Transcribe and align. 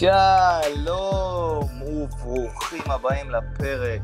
שלום 0.00 1.82
וברוכים 1.82 2.82
הבאים 2.86 3.30
לפרק 3.30 4.02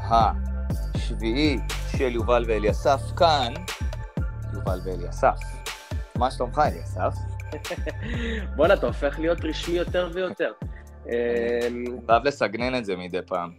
השביעי 0.00 1.58
של 1.98 2.14
יובל 2.14 2.44
ואליסף 2.48 3.00
כאן, 3.18 3.52
יובל 4.54 4.78
ואליסף. 4.84 5.36
מה 6.18 6.30
שלומך 6.30 6.60
אליסף? 6.66 7.14
בואנה, 8.56 8.74
אתה 8.74 8.86
הופך 8.86 9.18
להיות 9.18 9.38
רשמי 9.42 9.74
יותר 9.74 10.10
ויותר. 10.12 10.52
אמ, 11.06 11.84
חייב 12.06 12.24
לסגנן 12.24 12.78
את 12.78 12.84
זה 12.84 12.96
מדי 12.96 13.22
פעם. 13.26 13.52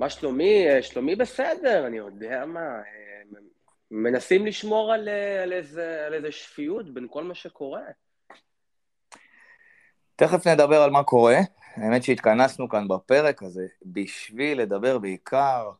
מה 0.00 0.10
שלומי? 0.10 0.66
שלומי 0.82 1.16
בסדר, 1.16 1.86
אני 1.86 1.96
יודע 1.96 2.44
מה. 2.46 2.60
אמ, 2.60 3.38
מנסים 3.90 4.46
לשמור 4.46 4.92
על, 4.92 5.08
על, 5.42 5.52
איזה, 5.52 6.04
על 6.06 6.14
איזה 6.14 6.32
שפיות 6.32 6.94
בין 6.94 7.06
כל 7.10 7.24
מה 7.24 7.34
שקורה. 7.34 7.82
תכף 10.16 10.46
נדבר 10.46 10.82
על 10.82 10.90
מה 10.90 11.02
קורה. 11.02 11.38
האמת 11.76 12.02
שהתכנסנו 12.02 12.68
כאן 12.68 12.88
בפרק 12.88 13.42
הזה 13.42 13.66
בשביל 13.86 14.60
לדבר 14.60 14.98
בעיקר 14.98 15.70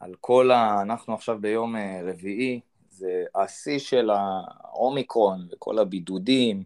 על 0.00 0.14
כל 0.20 0.50
ה... 0.50 0.82
אנחנו 0.82 1.14
עכשיו 1.14 1.38
ביום 1.40 1.76
אה, 1.76 2.00
רביעי, 2.04 2.60
זה 2.90 3.24
השיא 3.34 3.78
של 3.78 4.10
האומיקרון 4.10 5.48
וכל 5.52 5.78
הבידודים, 5.78 6.62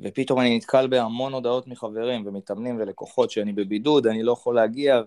ופתאום 0.00 0.40
אני 0.40 0.56
נתקל 0.56 0.86
בהמון 0.86 1.32
הודעות 1.32 1.68
מחברים 1.68 2.26
ומתאמנים 2.26 2.80
ולקוחות 2.80 3.30
שאני 3.30 3.52
בבידוד, 3.52 4.06
אני 4.06 4.22
לא 4.22 4.32
יכול 4.32 4.54
להגיע, 4.54 5.00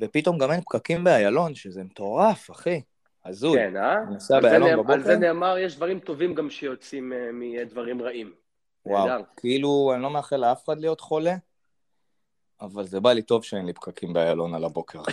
ופתאום 0.00 0.38
גם 0.38 0.52
אין 0.52 0.60
פקקים 0.60 1.04
באיילון, 1.04 1.54
שזה 1.54 1.84
מטורף, 1.84 2.50
אחי. 2.50 2.80
הזוי. 3.24 3.58
כן, 3.58 3.76
אה? 3.76 3.96
נוסע 4.10 4.40
באיילון 4.40 4.72
בבוקר. 4.72 4.92
על 4.92 5.02
זה 5.02 5.16
נאמר, 5.16 5.58
יש 5.58 5.76
דברים 5.76 5.98
טובים 6.00 6.34
גם 6.34 6.50
שיוצאים 6.50 7.12
uh, 7.12 7.16
מדברים 7.32 8.02
רעים. 8.02 8.45
וואו, 8.86 9.06
נהדר. 9.06 9.24
כאילו, 9.36 9.92
אני 9.94 10.02
לא 10.02 10.10
מאחל 10.10 10.36
לאף 10.36 10.64
אחד 10.64 10.80
להיות 10.80 11.00
חולה, 11.00 11.36
אבל 12.60 12.86
זה 12.86 13.00
בא 13.00 13.12
לי 13.12 13.22
טוב 13.22 13.44
שאין 13.44 13.66
לי 13.66 13.72
פקקים 13.72 14.12
באיילון 14.12 14.54
על 14.54 14.64
הבוקר. 14.64 15.00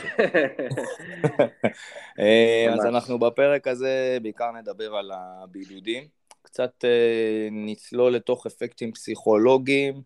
אה, 2.20 2.68
אז 2.74 2.86
אנחנו 2.86 3.20
בפרק 3.20 3.68
הזה 3.68 4.18
בעיקר 4.22 4.52
נדבר 4.52 4.96
על 4.96 5.12
הבידודים, 5.16 6.08
קצת 6.42 6.86
אה, 6.86 7.48
נצלול 7.52 8.14
לתוך 8.14 8.46
אפקטים 8.46 8.92
פסיכולוגיים, 8.92 10.02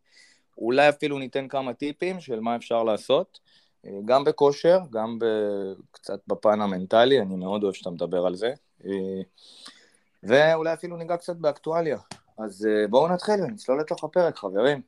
אולי 0.57 0.89
אפילו 0.89 1.19
ניתן 1.19 1.47
כמה 1.47 1.73
טיפים 1.73 2.19
של 2.19 2.39
מה 2.39 2.55
אפשר 2.55 2.83
לעשות, 2.83 3.39
אה, 3.85 3.91
גם 4.05 4.23
בכושר, 4.23 4.79
גם 4.89 5.19
קצת 5.91 6.19
בפן 6.27 6.61
המנטלי, 6.61 7.21
אני 7.21 7.35
מאוד 7.35 7.63
אוהב 7.63 7.73
שאתה 7.73 7.89
מדבר 7.89 8.25
על 8.25 8.35
זה, 8.35 8.53
ואולי 10.23 10.73
אפילו 10.73 10.97
ניגע 10.97 11.17
קצת 11.17 11.35
באקטואליה. 11.35 11.97
אז 12.39 12.67
בואו 12.89 13.07
נתחיל 13.07 13.35
ונצלול 13.43 13.79
לתוך 13.79 14.03
הפרק, 14.03 14.35
חברים. 14.35 14.81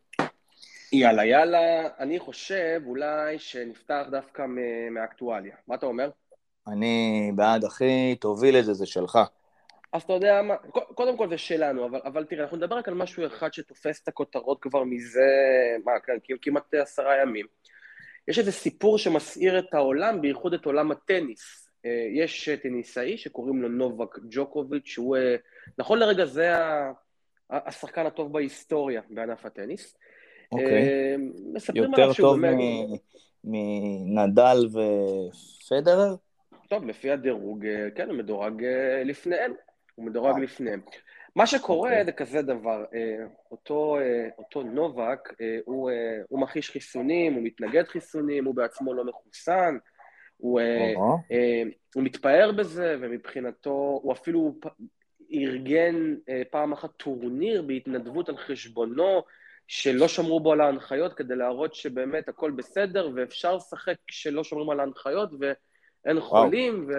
יאללה, 0.91 1.25
יאללה, 1.25 1.87
אני 1.99 2.19
חושב 2.19 2.81
אולי 2.85 3.39
שנפתח 3.39 4.05
דווקא 4.11 4.45
מאקטואליה. 4.91 5.55
מה 5.67 5.75
אתה 5.75 5.85
אומר? 5.85 6.09
אני 6.67 7.31
בעד, 7.35 7.63
אחי, 7.63 8.15
תוביל 8.15 8.59
את 8.59 8.65
זה, 8.65 8.73
זה 8.73 8.85
שלך. 8.85 9.19
אז 9.93 10.01
אתה 10.01 10.13
יודע 10.13 10.41
מה, 10.41 10.55
קודם 10.71 11.17
כל 11.17 11.29
זה 11.29 11.37
שלנו, 11.37 11.85
אבל, 11.85 11.99
אבל 12.05 12.25
תראה, 12.25 12.43
אנחנו 12.43 12.57
נדבר 12.57 12.75
רק 12.75 12.87
על 12.87 12.93
משהו 12.93 13.25
אחד 13.27 13.53
שתופס 13.53 14.03
את 14.03 14.07
הכותרות 14.07 14.61
כבר 14.61 14.83
מזה, 14.83 15.29
מה, 15.85 15.91
כמעט 16.41 16.73
עשרה 16.73 17.21
ימים. 17.21 17.45
יש 18.27 18.39
איזה 18.39 18.51
סיפור 18.51 18.97
שמסעיר 18.97 19.59
את 19.59 19.73
העולם, 19.73 20.21
בייחוד 20.21 20.53
את 20.53 20.65
עולם 20.65 20.91
הטניס. 20.91 21.69
אה, 21.85 22.07
יש 22.13 22.49
טניסאי 22.49 23.17
שקוראים 23.17 23.61
לו 23.61 23.69
נובק 23.69 24.19
ג'וקוביץ', 24.29 24.85
שהוא, 24.85 25.17
אה, 25.17 25.35
נכון 25.77 25.99
לרגע 25.99 26.25
זה 26.25 26.53
השחקן 27.49 28.05
הטוב 28.05 28.33
בהיסטוריה 28.33 29.01
בענף 29.09 29.45
הטניס. 29.45 29.97
אוקיי. 30.51 31.17
יותר 31.75 32.13
טוב 32.13 32.37
מנדל 33.43 34.57
ופדרר? 34.67 36.15
טוב, 36.69 36.85
לפי 36.85 37.11
הדירוג, 37.11 37.65
אה, 37.65 37.87
כן, 37.95 38.09
הוא 38.09 38.17
מדורג 38.17 38.63
אה, 38.63 39.03
לפניהם. 39.03 39.53
הוא 39.95 40.05
מדורג 40.05 40.35
אה. 40.35 40.39
לפניהם. 40.39 40.81
מה 41.35 41.47
שקורה 41.47 41.89
okay. 41.89 41.91
אוקיי. 41.91 42.05
זה 42.05 42.11
כזה 42.11 42.41
דבר, 42.41 42.85
אותו, 43.51 43.97
אותו 44.37 44.63
נובק, 44.63 45.19
הוא, 45.65 45.91
הוא 46.29 46.39
מכחיש 46.39 46.69
חיסונים, 46.69 47.33
הוא 47.33 47.43
מתנגד 47.43 47.87
חיסונים, 47.87 48.45
הוא 48.45 48.55
בעצמו 48.55 48.93
לא 48.93 49.05
מחוסן, 49.05 49.77
הוא, 50.37 50.61
uh-huh. 50.61 51.33
הוא 51.95 52.03
מתפאר 52.03 52.51
בזה, 52.57 52.95
ומבחינתו, 53.01 53.99
הוא 54.03 54.13
אפילו 54.13 54.59
ארגן 55.33 56.15
פעם 56.51 56.73
אחת 56.73 56.89
טורניר 56.97 57.61
בהתנדבות 57.61 58.29
על 58.29 58.37
חשבונו, 58.37 59.23
שלא 59.67 60.07
שמרו 60.07 60.39
בו 60.39 60.51
על 60.51 60.61
ההנחיות 60.61 61.13
כדי 61.13 61.35
להראות 61.35 61.75
שבאמת 61.75 62.29
הכל 62.29 62.51
בסדר 62.51 63.09
ואפשר 63.15 63.55
לשחק 63.55 63.95
כשלא 64.07 64.43
שומרים 64.43 64.69
על 64.69 64.79
ההנחיות 64.79 65.29
ואין 65.39 66.19
חולים 66.19 66.85
ו... 66.87 66.93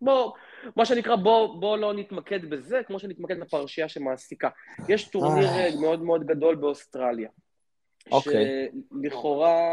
בוא, 0.00 0.32
מה 0.76 0.84
שנקרא, 0.84 1.16
בוא, 1.16 1.60
בוא 1.60 1.78
לא 1.78 1.94
נתמקד 1.94 2.50
בזה, 2.50 2.80
כמו 2.86 2.98
שנתמקד 2.98 3.40
בפרשייה 3.40 3.88
שמעסיקה. 3.88 4.48
יש 4.88 5.08
טורניר 5.08 5.48
אה. 5.48 5.80
מאוד 5.80 6.02
מאוד 6.02 6.26
גדול 6.26 6.54
באוסטרליה. 6.54 7.28
אוקיי. 8.10 8.68
שלכאורה 9.02 9.66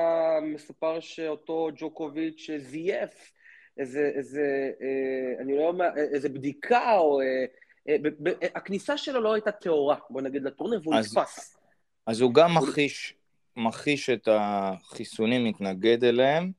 מסופר 0.44 1.00
שאותו 1.00 1.70
ג'וקוביץ' 1.76 2.50
זייף 2.58 3.32
איזה, 3.78 4.12
איזה, 4.16 4.72
אה, 4.82 5.42
אני 5.42 5.58
לא 5.58 5.64
יודע, 5.64 5.92
איזה 5.96 6.30
בדיקה 6.30 6.98
או... 6.98 7.22
אה, 7.22 7.46
הכניסה 8.56 8.98
שלו 8.98 9.22
לא 9.22 9.34
הייתה 9.34 9.52
טהורה, 9.52 9.96
בוא 10.10 10.22
נגיד, 10.22 10.44
לטורניר, 10.44 10.80
והוא 10.84 10.96
נתפס. 10.96 11.58
אז 12.08 12.22
הוא 12.22 12.34
גם 12.34 12.56
מכחיש, 12.58 13.14
מכחיש 13.56 14.10
את 14.10 14.28
החיסונים, 14.32 15.44
מתנגד 15.44 16.04
אליהם, 16.04 16.52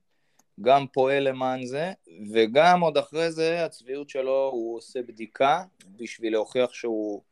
גם 0.61 0.87
פועל 0.93 1.29
למען 1.29 1.67
זה, 1.67 1.93
וגם 2.33 2.81
עוד 2.81 2.99
אחרי 2.99 3.31
זה, 3.31 3.65
הצביעות 3.65 4.09
שלו, 4.09 4.51
הוא 4.53 4.77
עושה 4.77 5.03
בדיקה 5.03 5.63
בשביל 5.97 6.33
להוכיח 6.33 6.73
שהוא... 6.73 7.23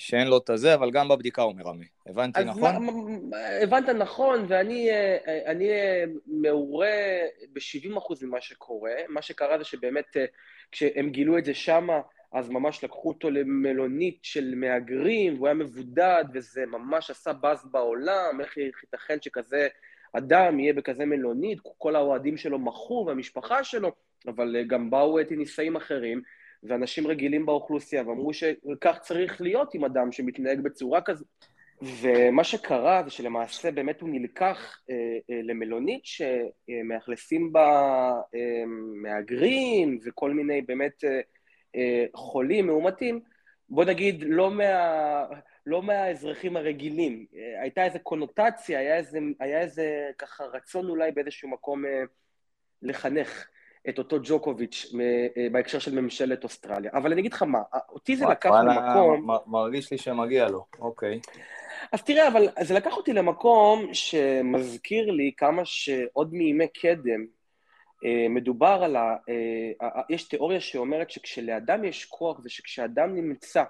שאין 0.00 0.28
לו 0.28 0.38
את 0.38 0.50
הזה, 0.50 0.74
אבל 0.74 0.90
גם 0.90 1.08
בבדיקה 1.08 1.42
הוא 1.42 1.54
מרמה. 1.54 1.84
הבנתי 2.06 2.44
נכון? 2.44 2.86
מה, 3.30 3.36
הבנת 3.62 3.88
נכון, 3.88 4.44
ואני 4.48 4.88
אני 5.46 5.68
מעורה 6.26 6.88
ב-70% 7.52 8.14
ממה 8.22 8.40
שקורה. 8.40 8.92
מה 9.08 9.22
שקרה 9.22 9.58
זה 9.58 9.64
שבאמת, 9.64 10.16
כשהם 10.72 11.10
גילו 11.10 11.38
את 11.38 11.44
זה 11.44 11.54
שמה, 11.54 12.00
אז 12.32 12.50
ממש 12.50 12.84
לקחו 12.84 13.08
אותו 13.08 13.30
למלונית 13.30 14.18
של 14.22 14.54
מהגרים, 14.56 15.34
והוא 15.34 15.46
היה 15.46 15.54
מבודד, 15.54 16.24
וזה 16.34 16.66
ממש 16.66 17.10
עשה 17.10 17.32
באז 17.32 17.68
בעולם, 17.70 18.40
איך 18.40 18.56
ייתכן 18.56 19.16
שכזה 19.20 19.68
אדם 20.12 20.60
יהיה 20.60 20.72
בכזה 20.72 21.04
מלונית, 21.06 21.58
כל 21.78 21.96
האוהדים 21.96 22.36
שלו 22.36 22.58
מחו, 22.58 23.04
והמשפחה 23.06 23.64
שלו, 23.64 23.92
אבל 24.26 24.64
גם 24.66 24.90
באו 24.90 25.18
ניסאים 25.30 25.76
אחרים, 25.76 26.22
ואנשים 26.62 27.06
רגילים 27.06 27.46
באוכלוסייה, 27.46 28.08
ואמרו 28.08 28.32
שכך 28.32 28.98
צריך 29.02 29.40
להיות 29.40 29.74
עם 29.74 29.84
אדם 29.84 30.12
שמתנהג 30.12 30.60
בצורה 30.60 31.00
כזו. 31.00 31.24
ומה 31.82 32.44
שקרה 32.44 33.02
זה 33.04 33.10
שלמעשה 33.10 33.70
באמת 33.70 34.00
הוא 34.00 34.08
נלקח 34.12 34.78
אה, 34.90 34.94
אה, 35.30 35.40
למלונית 35.42 36.02
שמאכלסים 36.04 37.52
בה 37.52 37.68
אה, 38.34 38.64
מהגרים 39.02 39.98
וכל 40.04 40.30
מיני 40.30 40.62
באמת 40.62 41.04
אה, 41.04 41.20
אה, 41.76 42.04
חולים, 42.14 42.66
מאומתים, 42.66 43.20
בוא 43.68 43.84
נגיד, 43.84 44.24
לא, 44.26 44.50
מה, 44.50 45.24
לא 45.66 45.82
מהאזרחים 45.82 46.56
הרגילים. 46.56 47.26
אה, 47.36 47.62
הייתה 47.62 47.84
איזו 47.84 47.98
קונוטציה, 48.02 48.78
היה 48.78 48.96
איזה, 48.96 49.18
היה 49.40 49.60
איזה 49.60 50.10
ככה 50.18 50.44
רצון 50.44 50.88
אולי 50.88 51.12
באיזשהו 51.12 51.48
מקום 51.48 51.86
אה, 51.86 52.02
לחנך 52.82 53.48
את 53.88 53.98
אותו 53.98 54.16
ג'וקוביץ' 54.22 54.92
בהקשר 55.52 55.78
של 55.78 56.00
ממשלת 56.00 56.44
אוסטרליה. 56.44 56.90
אבל 56.94 57.12
אני 57.12 57.20
אגיד 57.20 57.32
לך 57.32 57.42
מה, 57.42 57.58
אותי 57.88 58.16
זה 58.16 58.26
לקח 58.26 58.50
למקום... 58.50 59.26
מרגיש 59.46 59.90
לי 59.90 59.98
שמגיע 59.98 60.48
לו, 60.48 60.66
אוקיי. 60.78 61.20
אז 61.92 62.02
תראה, 62.02 62.28
אבל 62.28 62.48
זה 62.60 62.74
לקח 62.74 62.96
אותי 62.96 63.12
למקום 63.12 63.94
שמזכיר 63.94 65.10
לי 65.10 65.32
כמה 65.36 65.64
שעוד 65.64 66.34
מימי 66.34 66.68
קדם, 66.68 67.24
אה, 68.04 68.26
מדובר 68.28 68.80
על 68.84 68.96
ה... 68.96 69.16
אה, 69.28 70.02
יש 70.10 70.28
תיאוריה 70.28 70.60
שאומרת 70.60 71.10
שכשלאדם 71.10 71.84
יש 71.84 72.04
כוח 72.04 72.40
זה 72.40 72.50
שכשאדם 72.50 73.14
נמצא 73.14 73.64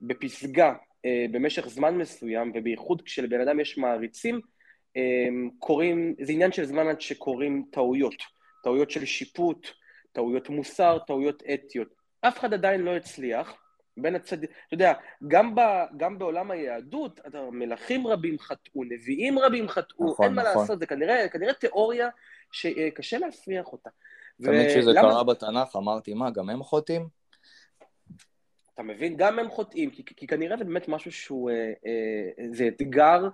בפסגה 0.00 0.74
אה, 1.04 1.26
במשך 1.30 1.68
זמן 1.68 1.98
מסוים, 1.98 2.52
ובייחוד 2.54 3.02
כשלבן 3.02 3.40
אדם 3.40 3.60
יש 3.60 3.78
מעריצים, 3.78 4.40
קורים, 5.58 6.14
זה 6.20 6.32
עניין 6.32 6.52
של 6.52 6.64
זמן 6.64 6.88
עד 6.88 7.00
שקורים 7.00 7.64
טעויות, 7.70 8.14
טעויות 8.62 8.90
של 8.90 9.04
שיפוט, 9.04 9.66
טעויות 10.12 10.48
מוסר, 10.48 10.98
טעויות 11.06 11.42
אתיות. 11.54 11.88
אף 12.20 12.38
אחד 12.38 12.54
עדיין 12.54 12.80
לא 12.80 12.96
הצליח, 12.96 13.54
בין 13.96 14.14
הצד... 14.14 14.44
אתה 14.44 14.52
יודע, 14.72 14.92
גם, 15.28 15.54
ב, 15.54 15.60
גם 15.96 16.18
בעולם 16.18 16.50
היהדות, 16.50 17.20
מלכים 17.52 18.06
רבים 18.06 18.38
חטאו, 18.38 18.84
נביאים 18.84 19.38
רבים 19.38 19.68
חטאו, 19.68 20.10
נכון, 20.10 20.26
אין 20.26 20.34
נכון. 20.34 20.52
מה 20.54 20.60
לעשות, 20.60 20.78
זה 20.78 20.86
כנראה, 20.86 21.28
כנראה 21.28 21.52
תיאוריה 21.52 22.08
שקשה 22.52 23.18
להפריח 23.18 23.72
אותה. 23.72 23.90
תמיד 24.42 24.66
כשזה 24.68 24.90
ולמה... 24.90 25.10
קרה 25.10 25.24
בתנ"ך 25.24 25.76
אמרתי, 25.76 26.14
מה, 26.14 26.30
גם 26.30 26.50
הם 26.50 26.62
חוטאים? 26.62 27.08
אתה 28.74 28.82
מבין? 28.82 29.16
גם 29.16 29.38
הם 29.38 29.50
חוטאים, 29.50 29.90
כי, 29.90 30.04
כי 30.04 30.26
כנראה 30.26 30.56
זה 30.56 30.64
באמת 30.64 30.88
משהו 30.88 31.12
שהוא, 31.12 31.50
אה, 31.50 31.72
אה, 31.86 32.48
זה 32.52 32.68
אתגר 32.68 33.28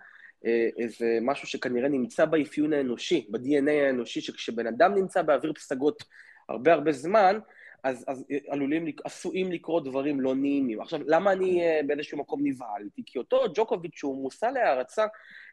איזה 0.78 1.18
משהו 1.22 1.48
שכנראה 1.48 1.88
נמצא 1.88 2.24
באפיון 2.24 2.72
האנושי, 2.72 3.26
ב-DNA 3.30 3.70
האנושי, 3.70 4.20
שכשבן 4.20 4.66
אדם 4.66 4.94
נמצא 4.94 5.22
באוויר 5.22 5.52
פסגות 5.52 6.04
הרבה 6.48 6.72
הרבה 6.72 6.92
זמן, 6.92 7.38
אז, 7.84 8.04
אז 8.08 8.24
עלולים, 8.48 8.86
עשויים 9.04 9.52
לקרות 9.52 9.84
דברים 9.84 10.20
לא 10.20 10.34
נעימים. 10.34 10.80
עכשיו, 10.80 11.00
למה 11.06 11.32
אני 11.32 11.80
uh, 11.80 11.86
באיזשהו 11.86 12.18
מקום 12.18 12.46
נבהלתי? 12.46 13.02
כי 13.06 13.18
אותו 13.18 13.44
ג'וקוביץ' 13.54 13.94
שהוא 13.94 14.22
מושא 14.22 14.46
להערצה 14.46 15.06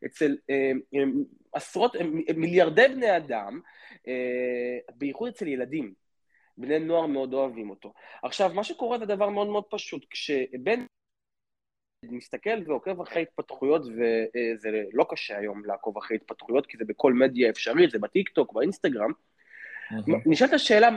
אצל 0.05 0.37
uh, 0.51 0.97
עשרות, 1.53 1.95
מיליארדי 2.35 2.87
בני 2.87 3.17
אדם, 3.17 3.59
בייחוד 4.95 5.29
אצל 5.29 5.47
ילדים. 5.47 5.93
בני 6.57 6.79
נוער 6.79 7.05
מאוד 7.05 7.33
אוהבים 7.33 7.69
אותו. 7.69 7.93
עכשיו, 8.23 8.51
מה 8.53 8.63
שקורה 8.63 8.99
זה 8.99 9.05
דבר 9.05 9.29
מאוד 9.29 9.47
מאוד 9.47 9.63
פשוט. 9.69 10.05
כשבן 10.09 10.85
מסתכל 12.11 12.63
ועוקב 12.65 13.01
אחרי 13.01 13.21
התפתחויות, 13.21 13.81
וזה 13.81 14.83
לא 14.93 15.05
קשה 15.09 15.37
היום 15.37 15.65
לעקוב 15.65 15.97
אחרי 15.97 16.17
התפתחויות, 16.17 16.65
כי 16.65 16.77
זה 16.77 16.85
בכל 16.85 17.13
מדיה 17.13 17.49
אפשרית, 17.49 17.91
זה 17.91 17.99
בטיקטוק, 17.99 18.53
באינסטגרם, 18.53 19.11
נשאלת 20.25 20.53
השאלה, 20.53 20.89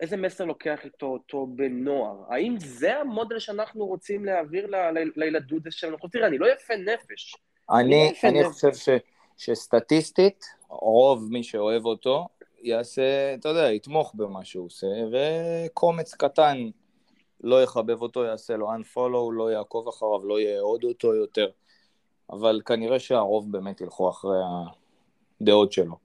איזה 0.00 0.16
מסר 0.16 0.44
לוקח 0.44 0.84
איתו 0.84 1.06
אותו 1.06 1.46
בן 1.46 1.72
נוער? 1.72 2.16
האם 2.28 2.54
זה 2.58 2.96
המודל 2.96 3.38
שאנחנו 3.38 3.86
רוצים 3.86 4.24
להעביר 4.24 4.70
לילדות 5.16 5.62
שלנו? 5.70 5.96
תראה, 6.12 6.26
אני 6.26 6.38
לא 6.38 6.52
יפה 6.52 6.74
נפש. 6.76 7.36
אני, 7.70 8.12
לא 8.22 8.28
אני 8.28 8.44
חושב 8.44 8.74
ש, 8.74 8.88
שסטטיסטית, 9.36 10.44
רוב 10.68 11.28
מי 11.30 11.42
שאוהב 11.42 11.84
אותו, 11.84 12.28
יעשה, 12.62 13.34
אתה 13.34 13.48
יודע, 13.48 13.72
יתמוך 13.72 14.14
במה 14.14 14.44
שהוא 14.44 14.66
עושה, 14.66 14.86
וקומץ 15.12 16.14
קטן 16.14 16.70
לא 17.40 17.62
יחבב 17.62 18.02
אותו, 18.02 18.24
יעשה 18.24 18.56
לו 18.56 18.68
unfollow, 18.72 19.32
לא 19.32 19.52
יעקוב 19.52 19.88
אחריו, 19.88 20.26
לא 20.26 20.40
יעוד 20.40 20.84
אותו 20.84 21.14
יותר. 21.14 21.50
אבל 22.30 22.60
כנראה 22.66 22.98
שהרוב 22.98 23.52
באמת 23.52 23.80
ילכו 23.80 24.10
אחרי 24.10 24.38
הדעות 25.40 25.72
שלו. 25.72 25.96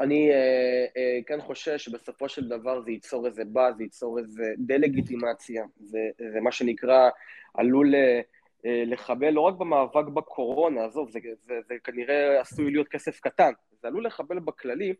אני 0.00 0.30
אה, 0.30 0.86
אה, 0.96 1.18
כן 1.26 1.40
חושש 1.40 1.84
שבסופו 1.84 2.28
של 2.28 2.48
דבר 2.48 2.80
זה 2.80 2.90
ייצור 2.90 3.26
איזה 3.26 3.42
באז, 3.44 3.76
זה 3.76 3.82
ייצור 3.82 4.18
איזה 4.18 4.44
דה-לגיטימציה. 4.58 5.64
זה, 5.80 5.98
זה 6.32 6.40
מה 6.40 6.52
שנקרא, 6.52 7.10
עלול 7.54 7.94
אה, 7.94 8.20
אה, 8.66 8.82
לחבל 8.86 9.30
לא 9.30 9.40
רק 9.40 9.54
במאבק 9.54 10.08
בקורונה, 10.08 10.84
עזוב, 10.84 11.10
זה, 11.10 11.18
זה, 11.46 11.54
זה 11.68 11.74
כנראה 11.84 12.40
עשוי 12.40 12.70
להיות 12.70 12.88
כסף 12.88 13.20
קטן, 13.20 13.52
זה 13.82 13.88
עלול 13.88 14.06
לחבל 14.06 14.38
בכללי 14.38 14.94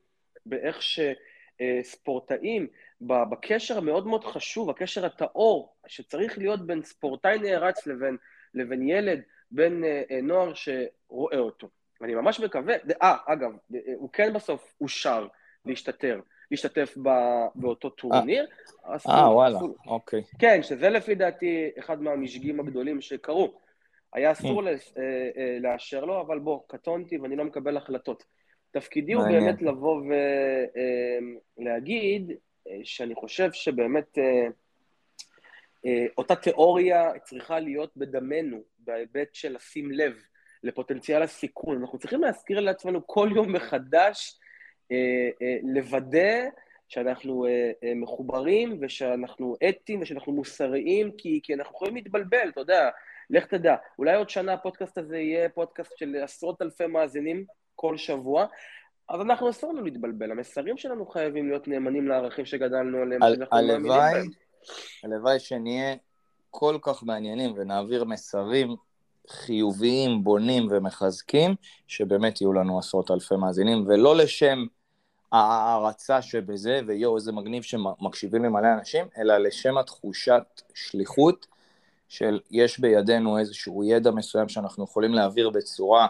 באיך 0.46 0.78
אה, 0.98 1.12
בקשר 3.00 3.78
המאוד 3.78 4.06
מאוד 4.06 4.24
חשוב, 4.24 4.70
הקשר 4.70 5.06
הטהור, 5.06 5.74
שצריך 5.86 6.38
להיות 6.38 6.66
בין 6.66 6.82
ספורטאי 6.82 7.38
נערץ 7.38 7.86
לבין, 7.86 8.16
לבין 8.54 8.88
ילד, 8.88 9.20
בין 9.50 9.84
אה, 9.84 10.02
אה, 10.10 10.20
נוער 10.22 10.52
שרואה 10.54 11.38
אותו. 11.38 11.68
ואני 12.00 12.14
ממש 12.14 12.40
מקווה, 12.40 12.74
אה, 13.02 13.16
אגב, 13.26 13.50
הוא 13.96 14.10
כן 14.12 14.32
בסוף 14.32 14.74
אושר 14.80 15.26
להשתתר, 15.64 16.20
להשתתף 16.50 16.94
ב, 17.02 17.08
באותו 17.54 17.90
טורניר. 17.90 18.46
אה, 19.08 19.34
וואלה, 19.34 19.58
אוקיי. 19.86 20.22
כן, 20.38 20.62
שזה 20.62 20.88
לפי 20.88 21.14
דעתי 21.14 21.70
אחד 21.78 22.02
מהמשגים 22.02 22.60
הגדולים 22.60 23.00
שקרו. 23.00 23.58
היה 24.12 24.32
אסור 24.32 24.68
אה, 24.68 24.72
אה, 25.36 25.58
לאשר 25.60 26.04
לו, 26.04 26.20
אבל 26.20 26.38
בוא, 26.38 26.60
קטונתי 26.66 27.18
ואני 27.18 27.36
לא 27.36 27.44
מקבל 27.44 27.76
החלטות. 27.76 28.24
תפקידי 28.70 29.12
הוא 29.12 29.24
באמת 29.24 29.62
לבוא 29.62 30.02
ולהגיד 31.58 32.30
אה, 32.68 32.78
שאני 32.84 33.14
חושב 33.14 33.52
שבאמת 33.52 34.18
אותה 36.18 36.36
תיאוריה 36.36 37.18
צריכה 37.24 37.60
להיות 37.60 37.96
בדמנו, 37.96 38.62
בהיבט 38.78 39.34
של 39.34 39.54
לשים 39.54 39.92
לב 39.92 40.22
לפוטנציאל 40.62 41.22
הסיכון. 41.22 41.80
אנחנו 41.80 41.98
צריכים 41.98 42.20
להזכיר 42.20 42.60
לעצמנו 42.60 43.06
כל 43.06 43.28
יום 43.34 43.52
מחדש, 43.52 44.38
אה, 44.92 45.28
אה, 45.42 45.56
לוודא 45.62 46.48
שאנחנו 46.88 47.46
אה, 47.46 47.70
אה, 47.84 47.94
מחוברים 47.94 48.78
ושאנחנו 48.80 49.56
אתיים 49.68 50.02
ושאנחנו 50.02 50.32
מוסריים, 50.32 51.10
כי, 51.18 51.40
כי 51.42 51.54
אנחנו 51.54 51.74
יכולים 51.74 51.94
להתבלבל, 51.94 52.48
אתה 52.48 52.60
יודע, 52.60 52.90
לך 53.30 53.46
תדע. 53.46 53.76
אולי 53.98 54.14
עוד 54.14 54.30
שנה 54.30 54.52
הפודקאסט 54.52 54.98
הזה 54.98 55.18
יהיה 55.18 55.48
פודקאסט 55.48 55.98
של 55.98 56.16
עשרות 56.22 56.62
אלפי 56.62 56.86
מאזינים 56.86 57.44
כל 57.80 57.96
שבוע, 57.96 58.46
אז 59.08 59.20
אנחנו 59.20 59.50
אסור 59.50 59.72
לנו 59.72 59.84
להתבלבל. 59.84 60.30
המסרים 60.30 60.76
שלנו 60.76 61.06
חייבים 61.06 61.48
להיות 61.48 61.68
נאמנים 61.68 62.08
לערכים 62.08 62.44
שגדלנו 62.44 62.98
עליהם, 62.98 63.22
על, 63.22 63.42
הלוואי, 63.52 64.28
הלוואי 65.04 65.38
שנהיה 65.38 65.94
כל 66.50 66.78
כך 66.82 67.02
מעניינים 67.02 67.52
ונעביר 67.56 68.04
מסרים 68.04 68.76
חיוביים, 69.28 70.24
בונים 70.24 70.68
ומחזקים, 70.70 71.54
שבאמת 71.86 72.40
יהיו 72.40 72.52
לנו 72.52 72.78
עשרות 72.78 73.10
אלפי 73.10 73.36
מאזינים, 73.36 73.84
ולא 73.86 74.16
לשם 74.16 74.64
ההערצה 75.32 76.22
שבזה, 76.22 76.80
ויואו, 76.86 77.16
איזה 77.16 77.32
מגניב 77.32 77.62
שמקשיבים 77.62 78.44
למלא 78.44 78.68
אנשים, 78.78 79.06
אלא 79.18 79.36
לשם 79.38 79.78
התחושת 79.78 80.62
שליחות 80.74 81.46
של 82.08 82.40
יש 82.50 82.80
בידינו 82.80 83.38
איזשהו 83.38 83.84
ידע 83.84 84.10
מסוים 84.10 84.48
שאנחנו 84.48 84.84
יכולים 84.84 85.14
להעביר 85.14 85.50
בצורה 85.50 86.06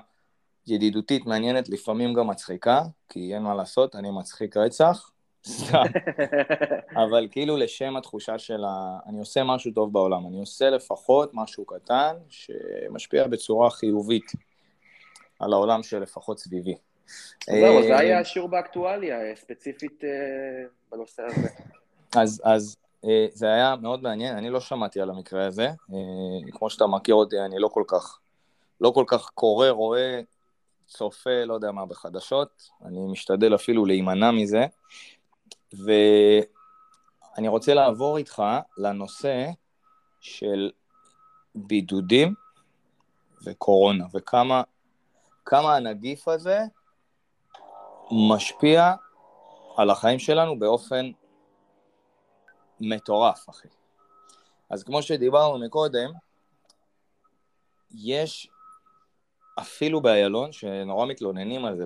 ידידותית, 0.67 1.27
מעניינת, 1.27 1.69
לפעמים 1.69 2.15
גם 2.15 2.27
מצחיקה, 2.27 2.83
כי 3.09 3.35
אין 3.35 3.43
מה 3.43 3.55
לעשות, 3.55 3.97
אני 3.97 4.11
מצחיק 4.11 4.57
רצח, 4.57 5.11
סתם. 5.47 5.83
אבל 7.05 7.29
כאילו 7.31 7.57
לשם 7.57 7.97
התחושה 7.97 8.39
של 8.39 8.65
ה... 8.65 8.99
אני 9.07 9.19
עושה 9.19 9.45
משהו 9.45 9.73
טוב 9.73 9.93
בעולם, 9.93 10.27
אני 10.27 10.41
עושה 10.41 10.71
לפחות 10.71 11.31
משהו 11.35 11.65
קטן 11.65 12.17
שמשפיע 12.29 13.27
בצורה 13.27 13.71
חיובית 13.71 14.33
על 15.39 15.53
העולם 15.53 15.83
שלפחות 15.83 16.39
סביבי. 16.39 16.75
זהו, 17.47 17.83
זה 17.83 17.99
היה 17.99 18.21
השיעור 18.21 18.49
באקטואליה, 18.49 19.17
ספציפית 19.37 20.05
אה, 20.05 20.09
בנושא 20.93 21.23
הזה. 21.23 21.49
אז, 22.17 22.43
אז 22.45 22.77
אה, 23.05 23.27
זה 23.33 23.47
היה 23.47 23.77
מאוד 23.83 24.03
מעניין, 24.03 24.37
אני 24.37 24.51
לא 24.51 24.61
שמעתי 24.61 25.01
על 25.01 25.11
המקרה 25.11 25.47
הזה, 25.47 25.67
אה, 25.67 26.51
כמו 26.53 26.71
שאתה 26.71 26.87
מכיר 26.87 27.15
אותי, 27.15 27.41
אני 27.41 27.59
לא 27.59 27.69
כל 27.69 27.85
כך, 27.87 28.19
לא 28.81 28.91
כל 28.91 29.05
כך 29.06 29.31
קורא, 29.35 29.69
רואה, 29.69 30.21
צופה, 30.91 31.45
לא 31.45 31.55
יודע 31.55 31.73
מה, 31.73 31.87
בחדשות, 31.87 32.71
אני 32.85 32.99
משתדל 33.13 33.55
אפילו 33.55 33.85
להימנע 33.85 34.31
מזה, 34.31 34.67
ואני 35.73 37.49
רוצה 37.49 37.75
לעבור 37.75 38.19
איתך 38.19 38.43
לנושא 38.79 39.47
של 40.20 40.70
בידודים 41.55 42.35
וקורונה, 43.44 44.05
וכמה 44.15 44.63
כמה 45.44 45.77
הנגיף 45.77 46.29
הזה 46.29 46.59
משפיע 48.11 48.94
על 49.77 49.91
החיים 49.91 50.19
שלנו 50.19 50.59
באופן 50.59 51.11
מטורף, 52.81 53.49
אחי. 53.51 53.69
אז 54.70 54.85
כמו 54.85 55.03
שדיברנו 55.03 55.59
מקודם, 55.59 56.11
יש 57.94 58.51
אפילו 59.60 60.00
באיילון, 60.00 60.52
שנורא 60.52 61.06
מתלוננים 61.06 61.64
על 61.64 61.76
זה 61.76 61.84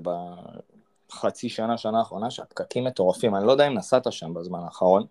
חצי 1.12 1.48
שנה, 1.48 1.78
שנה 1.78 1.98
האחרונה, 1.98 2.30
שהפקקים 2.30 2.84
מטורפים. 2.84 3.36
אני 3.36 3.46
לא 3.46 3.52
יודע 3.52 3.66
אם 3.66 3.74
נסעת 3.74 4.12
שם 4.12 4.34
בזמן 4.34 4.58
האחרון, 4.64 5.06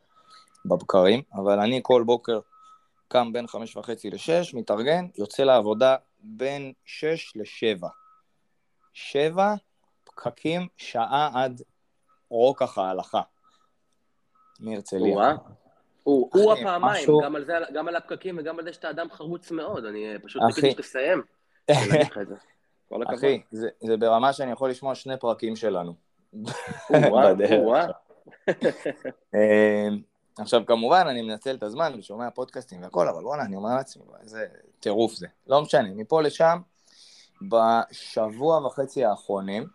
בבקרים, 0.65 1.21
אבל 1.33 1.59
אני 1.59 1.79
כל 1.83 2.03
בוקר 2.05 2.39
קם 3.07 3.33
בין 3.33 3.47
חמש 3.47 3.77
וחצי 3.77 4.09
לשש, 4.09 4.53
מתארגן, 4.53 5.07
יוצא 5.17 5.43
לעבודה 5.43 5.95
בין 6.19 6.73
שש 6.85 7.33
לשבע. 7.35 7.89
שבע 8.93 9.53
פקקים, 10.03 10.67
שעה 10.77 11.29
עד 11.33 11.61
רוקח 12.29 12.77
ההלכה. 12.77 13.21
מהרצליה. 14.59 15.35
הוא, 16.03 16.53
הפעמיים, 16.53 17.01
משהו... 17.01 17.21
גם, 17.23 17.35
על 17.35 17.45
זה, 17.45 17.53
גם 17.73 17.87
על 17.87 17.95
הפקקים 17.95 18.37
וגם 18.37 18.59
על 18.59 18.65
זה 18.65 18.73
שאתה 18.73 18.89
אדם 18.89 19.07
חרוץ 19.11 19.51
מאוד, 19.51 19.85
אני 19.85 20.05
פשוט 20.23 20.41
חיכיתי 20.47 20.71
שתסיים. 20.71 21.21
אחי, 23.13 23.41
זה, 23.51 23.69
זה 23.81 23.97
ברמה 23.97 24.33
שאני 24.33 24.51
יכול 24.51 24.69
לשמוע 24.69 24.95
שני 24.95 25.17
פרקים 25.17 25.55
שלנו. 25.55 25.93
אמ, 29.33 30.01
עכשיו, 30.37 30.65
כמובן, 30.65 31.05
אני 31.09 31.21
מנצל 31.21 31.55
את 31.55 31.63
הזמן 31.63 31.93
ושומע 31.97 32.29
פודקאסטים 32.29 32.81
והכל, 32.83 33.07
אבל 33.09 33.25
וואלה, 33.25 33.43
אני 33.43 33.55
אומר 33.55 33.75
לעצמי, 33.75 34.03
איזה 34.21 34.45
טירוף 34.79 35.13
זה. 35.13 35.27
לא 35.47 35.61
משנה, 35.61 35.89
מפה 35.95 36.21
לשם, 36.21 36.59
בשבוע 37.41 38.65
וחצי 38.65 39.05
האחרונים, 39.05 39.67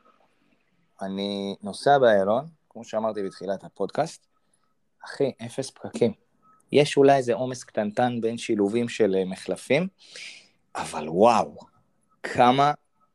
אני 1.02 1.56
נוסע 1.62 1.98
באיילון, 1.98 2.46
כמו 2.68 2.84
שאמרתי 2.84 3.22
בתחילת 3.22 3.64
הפודקאסט, 3.64 4.26
אחי, 5.04 5.32
אפס 5.46 5.70
פקקים. 5.70 6.12
יש 6.72 6.96
אולי 6.96 7.16
איזה 7.16 7.34
עומס 7.34 7.64
קטנטן 7.64 8.20
בין 8.20 8.38
שילובים 8.38 8.88
של 8.88 9.16
אה, 9.18 9.24
מחלפים, 9.24 9.88
אבל 10.76 11.08
וואו, 11.08 11.56
כמה 12.22 12.72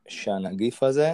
שהנגיף 0.07 0.83
הזה 0.83 1.10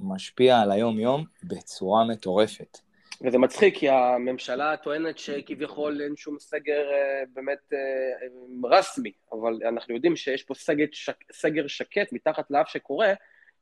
משפיע 0.00 0.60
על 0.60 0.70
היום-יום 0.70 1.24
בצורה 1.44 2.04
מטורפת. 2.04 2.78
וזה 3.20 3.38
מצחיק, 3.38 3.78
כי 3.78 3.88
הממשלה 3.88 4.76
טוענת 4.76 5.18
שכביכול 5.18 6.00
אין 6.02 6.16
שום 6.16 6.38
סגר 6.38 6.90
אה, 6.92 7.22
באמת 7.34 7.72
אה, 7.72 8.68
רסמי, 8.70 9.12
אבל 9.32 9.58
אנחנו 9.68 9.94
יודעים 9.94 10.16
שיש 10.16 10.42
פה 10.42 10.54
סגר, 10.54 10.84
שק, 10.92 11.16
סגר 11.32 11.66
שקט 11.66 12.12
מתחת 12.12 12.50
לאף 12.50 12.68
שקורה, 12.68 13.12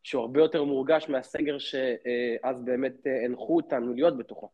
שהוא 0.03 0.23
הרבה 0.23 0.41
יותר 0.41 0.65
מורגש 0.65 1.09
מהסגר 1.09 1.59
שאז 1.59 2.57
באמת 2.65 2.93
הנחו 3.25 3.57
אותנו 3.57 3.95
להיות 3.95 4.19
בתוכו. 4.19 4.51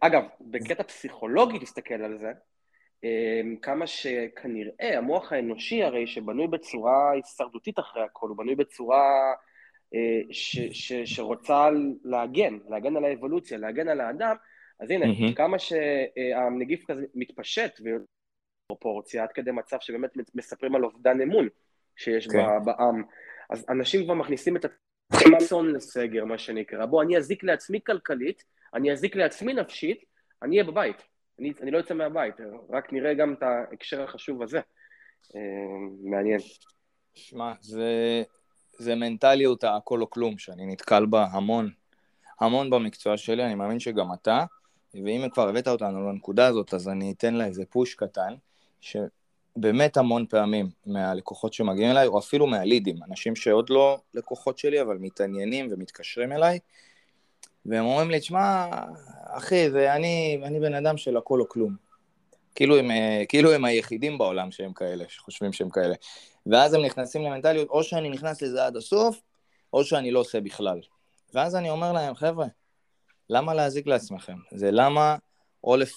אגב, 0.00 0.22
בקטע 0.40 0.82
פסיכולוגי, 0.82 1.58
תסתכל 1.58 1.94
על 1.94 2.18
זה, 2.18 2.32
כמה 3.62 3.86
שכנראה 3.86 4.98
המוח 4.98 5.32
האנושי 5.32 5.82
הרי 5.82 6.06
שבנוי 6.06 6.46
בצורה 6.46 7.12
הישרדותית 7.12 7.78
אחרי 7.78 8.02
הכל, 8.02 8.28
הוא 8.28 8.36
בנוי 8.36 8.54
בצורה 8.54 9.32
ש, 10.30 10.58
ש, 10.58 10.92
שרוצה 10.92 11.68
להגן, 12.04 12.58
להגן 12.68 12.96
על 12.96 13.04
האבולוציה, 13.04 13.58
להגן 13.58 13.88
על 13.88 14.00
האדם, 14.00 14.36
אז 14.80 14.90
הנה, 14.90 15.04
mm-hmm. 15.04 15.34
כמה 15.36 15.58
שהנגיף 15.58 16.84
כזה 16.86 17.04
מתפשט 17.14 17.80
בפרופורציה, 18.70 19.22
עד 19.22 19.32
כדי 19.32 19.50
מצב 19.50 19.76
שבאמת 19.80 20.10
מספרים 20.34 20.74
על 20.74 20.84
אובדן 20.84 21.20
אמון 21.20 21.48
שיש 21.96 22.26
okay. 22.26 22.32
כן. 22.32 22.64
בעם, 22.64 23.02
אז 23.50 23.66
אנשים 23.68 24.04
כבר 24.04 24.14
מכניסים 24.14 24.56
את 24.56 24.64
הרצון 25.12 25.72
לסגר, 25.72 26.24
מה 26.24 26.38
שנקרא. 26.38 26.86
בוא, 26.86 27.02
אני 27.02 27.16
אזיק 27.16 27.44
לעצמי 27.44 27.80
כלכלית, 27.86 28.44
אני 28.74 28.92
אזיק 28.92 29.16
לעצמי 29.16 29.54
נפשית, 29.54 30.04
אני 30.42 30.56
אהיה 30.56 30.70
בבית. 30.70 31.15
אני, 31.38 31.52
אני 31.62 31.70
לא 31.70 31.78
יוצא 31.78 31.94
מהבית, 31.94 32.34
רק 32.70 32.92
נראה 32.92 33.14
גם 33.14 33.32
את 33.32 33.42
ההקשר 33.42 34.02
החשוב 34.02 34.42
הזה. 34.42 34.60
אה, 35.34 35.40
מעניין. 36.04 36.40
שמע, 37.14 37.52
זה, 37.60 38.22
זה 38.78 38.94
מנטליות 38.94 39.64
הכל 39.64 40.00
או 40.00 40.10
כלום, 40.10 40.38
שאני 40.38 40.66
נתקל 40.66 41.06
בה 41.06 41.26
המון, 41.32 41.70
המון 42.40 42.70
במקצוע 42.70 43.16
שלי, 43.16 43.44
אני 43.44 43.54
מאמין 43.54 43.78
שגם 43.78 44.12
אתה, 44.12 44.44
ואם 44.94 45.28
כבר 45.32 45.48
הבאת 45.48 45.68
אותנו 45.68 46.08
לנקודה 46.08 46.46
הזאת, 46.46 46.74
אז 46.74 46.88
אני 46.88 47.12
אתן 47.12 47.34
לה 47.34 47.46
איזה 47.46 47.64
פוש 47.70 47.94
קטן, 47.94 48.34
שבאמת 48.80 49.96
המון 49.96 50.26
פעמים 50.26 50.66
מהלקוחות 50.86 51.52
שמגיעים 51.52 51.90
אליי, 51.90 52.06
או 52.06 52.18
אפילו 52.18 52.46
מהלידים, 52.46 52.96
אנשים 53.10 53.36
שעוד 53.36 53.70
לא 53.70 53.98
לקוחות 54.14 54.58
שלי, 54.58 54.80
אבל 54.80 54.96
מתעניינים 55.00 55.68
ומתקשרים 55.70 56.32
אליי, 56.32 56.58
והם 57.68 57.84
אומרים 57.84 58.10
לי, 58.10 58.20
תשמע, 58.20 58.68
אחי, 59.24 59.70
זה 59.70 59.94
אני, 59.94 60.40
אני 60.44 60.60
בן 60.60 60.74
אדם 60.74 60.96
של 60.96 61.16
הכל 61.16 61.40
או 61.40 61.48
כלום. 61.48 61.76
כאילו 62.54 62.76
הם, 62.78 62.90
כאילו 63.28 63.52
הם 63.52 63.64
היחידים 63.64 64.18
בעולם 64.18 64.50
שהם 64.50 64.72
כאלה, 64.72 65.04
שחושבים 65.08 65.52
שהם 65.52 65.70
כאלה. 65.70 65.94
ואז 66.46 66.74
הם 66.74 66.82
נכנסים 66.82 67.22
למנטליות, 67.22 67.68
או 67.68 67.84
שאני 67.84 68.10
נכנס 68.10 68.42
לזה 68.42 68.66
עד 68.66 68.76
הסוף, 68.76 69.20
או 69.72 69.84
שאני 69.84 70.10
לא 70.10 70.20
עושה 70.20 70.40
בכלל. 70.40 70.80
ואז 71.34 71.56
אני 71.56 71.70
אומר 71.70 71.92
להם, 71.92 72.14
חבר'ה, 72.14 72.46
למה 73.30 73.54
להזיק 73.54 73.86
לעצמכם? 73.86 74.36
זה 74.52 74.70
למה 74.70 75.16
או 75.64 75.76
לפ... 75.76 75.92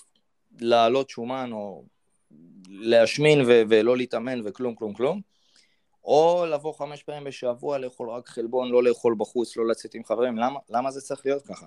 להעלות 0.60 1.10
שומן, 1.10 1.50
או 1.52 1.84
להשמין 2.70 3.42
ו- 3.42 3.62
ולא 3.70 3.98
להתאמן 3.98 4.42
וכלום, 4.46 4.76
כלום, 4.76 4.94
כלום, 4.94 5.22
או 6.10 6.46
לבוא 6.46 6.74
חמש 6.74 7.04
פעמים 7.04 7.24
בשבוע, 7.24 7.78
לאכול 7.78 8.10
רק 8.10 8.28
חלבון, 8.28 8.70
לא 8.70 8.84
לאכול 8.84 9.16
בחוץ, 9.18 9.58
לא 9.58 9.68
לצאת 9.68 9.96
עם 9.96 10.04
חברים, 10.04 10.38
למה, 10.38 10.60
למה 10.70 10.92
זה 10.92 11.01
צריך 11.01 11.25
להיות 11.25 11.48
ככה? 11.48 11.66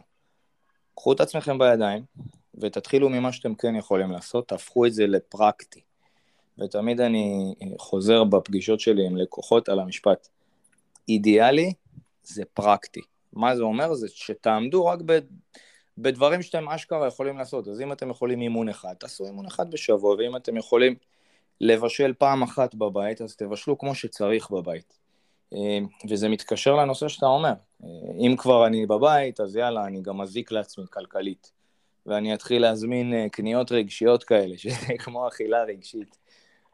קחו 0.95 1.13
את 1.13 1.21
עצמכם 1.21 1.59
בידיים, 1.59 2.05
ותתחילו 2.55 3.09
ממה 3.09 3.33
שאתם 3.33 3.55
כן 3.55 3.77
יכולים 3.77 4.11
לעשות, 4.11 4.49
תהפכו 4.49 4.87
את 4.87 4.93
זה 4.93 5.07
לפרקטי. 5.07 5.81
ותמיד 6.59 7.01
אני 7.01 7.55
חוזר 7.79 8.25
בפגישות 8.25 8.81
שלי 8.81 9.07
עם 9.07 9.17
לקוחות 9.17 9.69
על 9.69 9.81
המשפט. 9.81 10.29
אידיאלי 11.09 11.73
זה 12.23 12.45
פרקטי. 12.55 13.01
מה 13.33 13.57
זה 13.57 13.63
אומר? 13.63 13.95
זה 13.95 14.09
שתעמדו 14.09 14.87
רק 14.87 14.99
ב... 15.07 15.19
בדברים 15.99 16.43
שאתם 16.43 16.69
אשכרה 16.69 17.07
יכולים 17.07 17.39
לעשות. 17.39 17.69
אז 17.69 17.81
אם 17.81 17.93
אתם 17.93 18.11
יכולים 18.11 18.41
אימון 18.41 18.69
אחד, 18.69 18.95
תעשו 18.99 19.27
אימון 19.27 19.47
אחד 19.47 19.71
בשבוע, 19.71 20.15
ואם 20.15 20.37
אתם 20.37 20.57
יכולים 20.57 20.95
לבשל 21.63 22.13
פעם 22.19 22.43
אחת 22.43 22.75
בבית, 22.75 23.21
אז 23.21 23.37
תבשלו 23.37 23.79
כמו 23.79 23.95
שצריך 23.95 24.51
בבית. 24.51 24.99
אה, 25.55 25.79
וזה 26.11 26.29
מתקשר 26.29 26.75
לנושא 26.75 27.09
שאתה 27.09 27.27
אומר. 27.27 27.53
אה, 27.85 27.89
אם 28.19 28.37
כבר 28.37 28.67
אני 28.67 28.87
בבית, 28.87 29.41
אז 29.41 29.57
יאללה, 29.57 29.87
אני 29.87 30.03
גם 30.03 30.19
מזיק 30.19 30.53
לעצמי 30.53 30.85
כלכלית. 30.91 31.53
ואני 32.07 32.35
אתחיל 32.35 32.63
להזמין 32.63 33.15
אה, 33.15 33.29
קניות 33.29 33.73
רגשיות 33.73 34.25
כאלה, 34.25 34.59
שזה 34.63 34.99
כמו 34.99 35.29
אכילה 35.29 35.63
רגשית. 35.63 36.19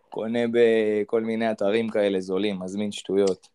קונה 0.09 0.41
בכל 0.53 1.21
מיני 1.21 1.51
אתרים 1.51 1.91
כאלה 1.91 2.21
זולים, 2.21 2.59
מזמין 2.59 2.93
שטויות. 2.93 3.49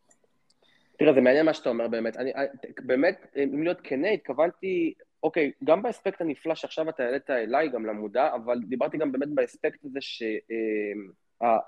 תראה, 0.98 1.14
זה 1.14 1.22
מעניין 1.22 1.46
מה 1.46 1.54
שאתה 1.54 1.70
אומר 1.70 1.88
באמת. 1.88 2.18
אני, 2.18 2.32
באמת, 2.80 3.36
אם 3.44 3.64
להיות 3.64 3.82
כנה, 3.84 4.10
התכוונתי, 4.10 4.94
אוקיי, 5.24 5.52
גם 5.64 5.82
באספקט 5.82 6.22
הנפלא 6.22 6.56
שעכשיו 6.56 6.90
אתה 6.90 7.04
העלית 7.04 7.30
אליי, 7.30 7.70
גם 7.70 7.86
למודע, 7.86 8.30
אבל 8.36 8.60
דיברתי 8.60 8.98
גם 8.98 9.12
באמת 9.12 9.30
באספקט 9.30 9.86
הזה 9.86 10.02
ש... 10.02 10.24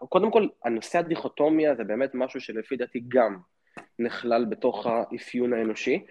קודם 0.10 0.32
כל, 0.32 0.48
הנושא 0.66 1.00
הדיכוטומיה 1.00 1.76
זה 1.76 1.84
באמת 1.84 2.10
משהו 2.14 2.42
שלפי 2.42 2.76
דעתי 2.76 3.04
גם 3.08 3.38
נכלל 4.00 4.46
בתוך 4.46 4.88
האפיון 4.88 5.54
האנושי. 5.54 6.06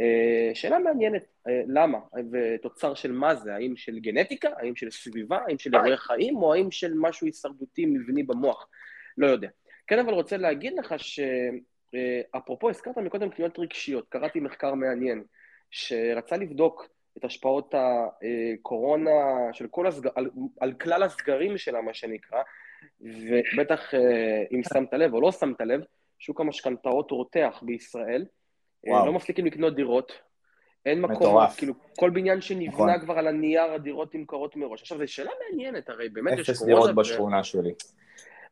אה, 0.00 0.50
שאלה 0.54 0.78
מעניינת, 0.78 1.24
אה, 1.48 1.62
למה? 1.66 1.98
ותוצר 2.32 2.94
של 2.94 3.12
מה 3.12 3.34
זה? 3.34 3.54
האם 3.54 3.76
של 3.76 3.98
גנטיקה? 3.98 4.48
האם 4.56 4.76
של 4.76 4.90
סביבה? 4.90 5.38
האם 5.46 5.58
של 5.58 5.74
אירועי 5.74 5.96
חיים? 5.96 6.36
או 6.36 6.54
האם 6.54 6.70
של 6.70 6.92
משהו 6.96 7.26
הישרדותי 7.26 7.86
מבני 7.86 8.22
במוח? 8.22 8.68
לא 9.18 9.26
יודע. 9.26 9.48
כן, 9.86 9.98
אבל 9.98 10.12
רוצה 10.12 10.36
להגיד 10.36 10.72
לך 10.78 10.94
שאפרופו, 10.98 12.66
אה, 12.66 12.70
הזכרת 12.70 12.98
מקודם 12.98 13.30
קניות 13.30 13.58
רגשיות, 13.58 14.08
קראתי 14.08 14.40
מחקר 14.40 14.74
מעניין, 14.74 15.24
שרצה 15.70 16.36
לבדוק 16.36 16.88
את 17.18 17.24
השפעות 17.24 17.74
הקורונה 17.74 19.10
של 19.52 19.66
כל 19.66 19.86
הסגר, 19.86 20.10
על, 20.14 20.30
על 20.60 20.72
כלל 20.72 21.02
הסגרים 21.02 21.58
שלה, 21.58 21.80
מה 21.80 21.94
שנקרא, 21.94 22.42
ובטח 23.00 23.94
אם 24.52 24.60
שמת 24.72 24.92
לב 24.92 25.14
או 25.14 25.20
לא 25.20 25.32
שמת 25.32 25.60
לב, 25.60 25.80
שוק 26.20 26.40
המשכנתאות 26.40 27.10
רותח 27.10 27.62
בישראל, 27.62 28.24
אה, 28.86 28.92
וואו. 28.92 29.06
לא 29.06 29.12
מפסיקים 29.12 29.46
לקנות 29.46 29.74
דירות, 29.74 30.12
אין 30.86 31.00
מקום, 31.00 31.16
מטורף. 31.16 31.56
כאילו 31.56 31.74
כל 31.98 32.10
בניין 32.10 32.40
שנבנה 32.40 32.96
נכון. 32.96 33.00
כבר 33.00 33.18
על 33.18 33.26
הנייר, 33.26 33.62
הדירות 33.62 34.14
נמכרות 34.14 34.56
מראש. 34.56 34.80
עכשיו, 34.80 34.98
זו 34.98 35.08
שאלה 35.08 35.30
מעניינת, 35.40 35.88
הרי 35.88 36.08
באמת 36.08 36.38
יש 36.38 36.50
קורונה. 36.50 36.52
אפס 36.52 36.62
דירות 36.62 36.94
בשכונה 36.94 37.44
שלי. 37.44 37.72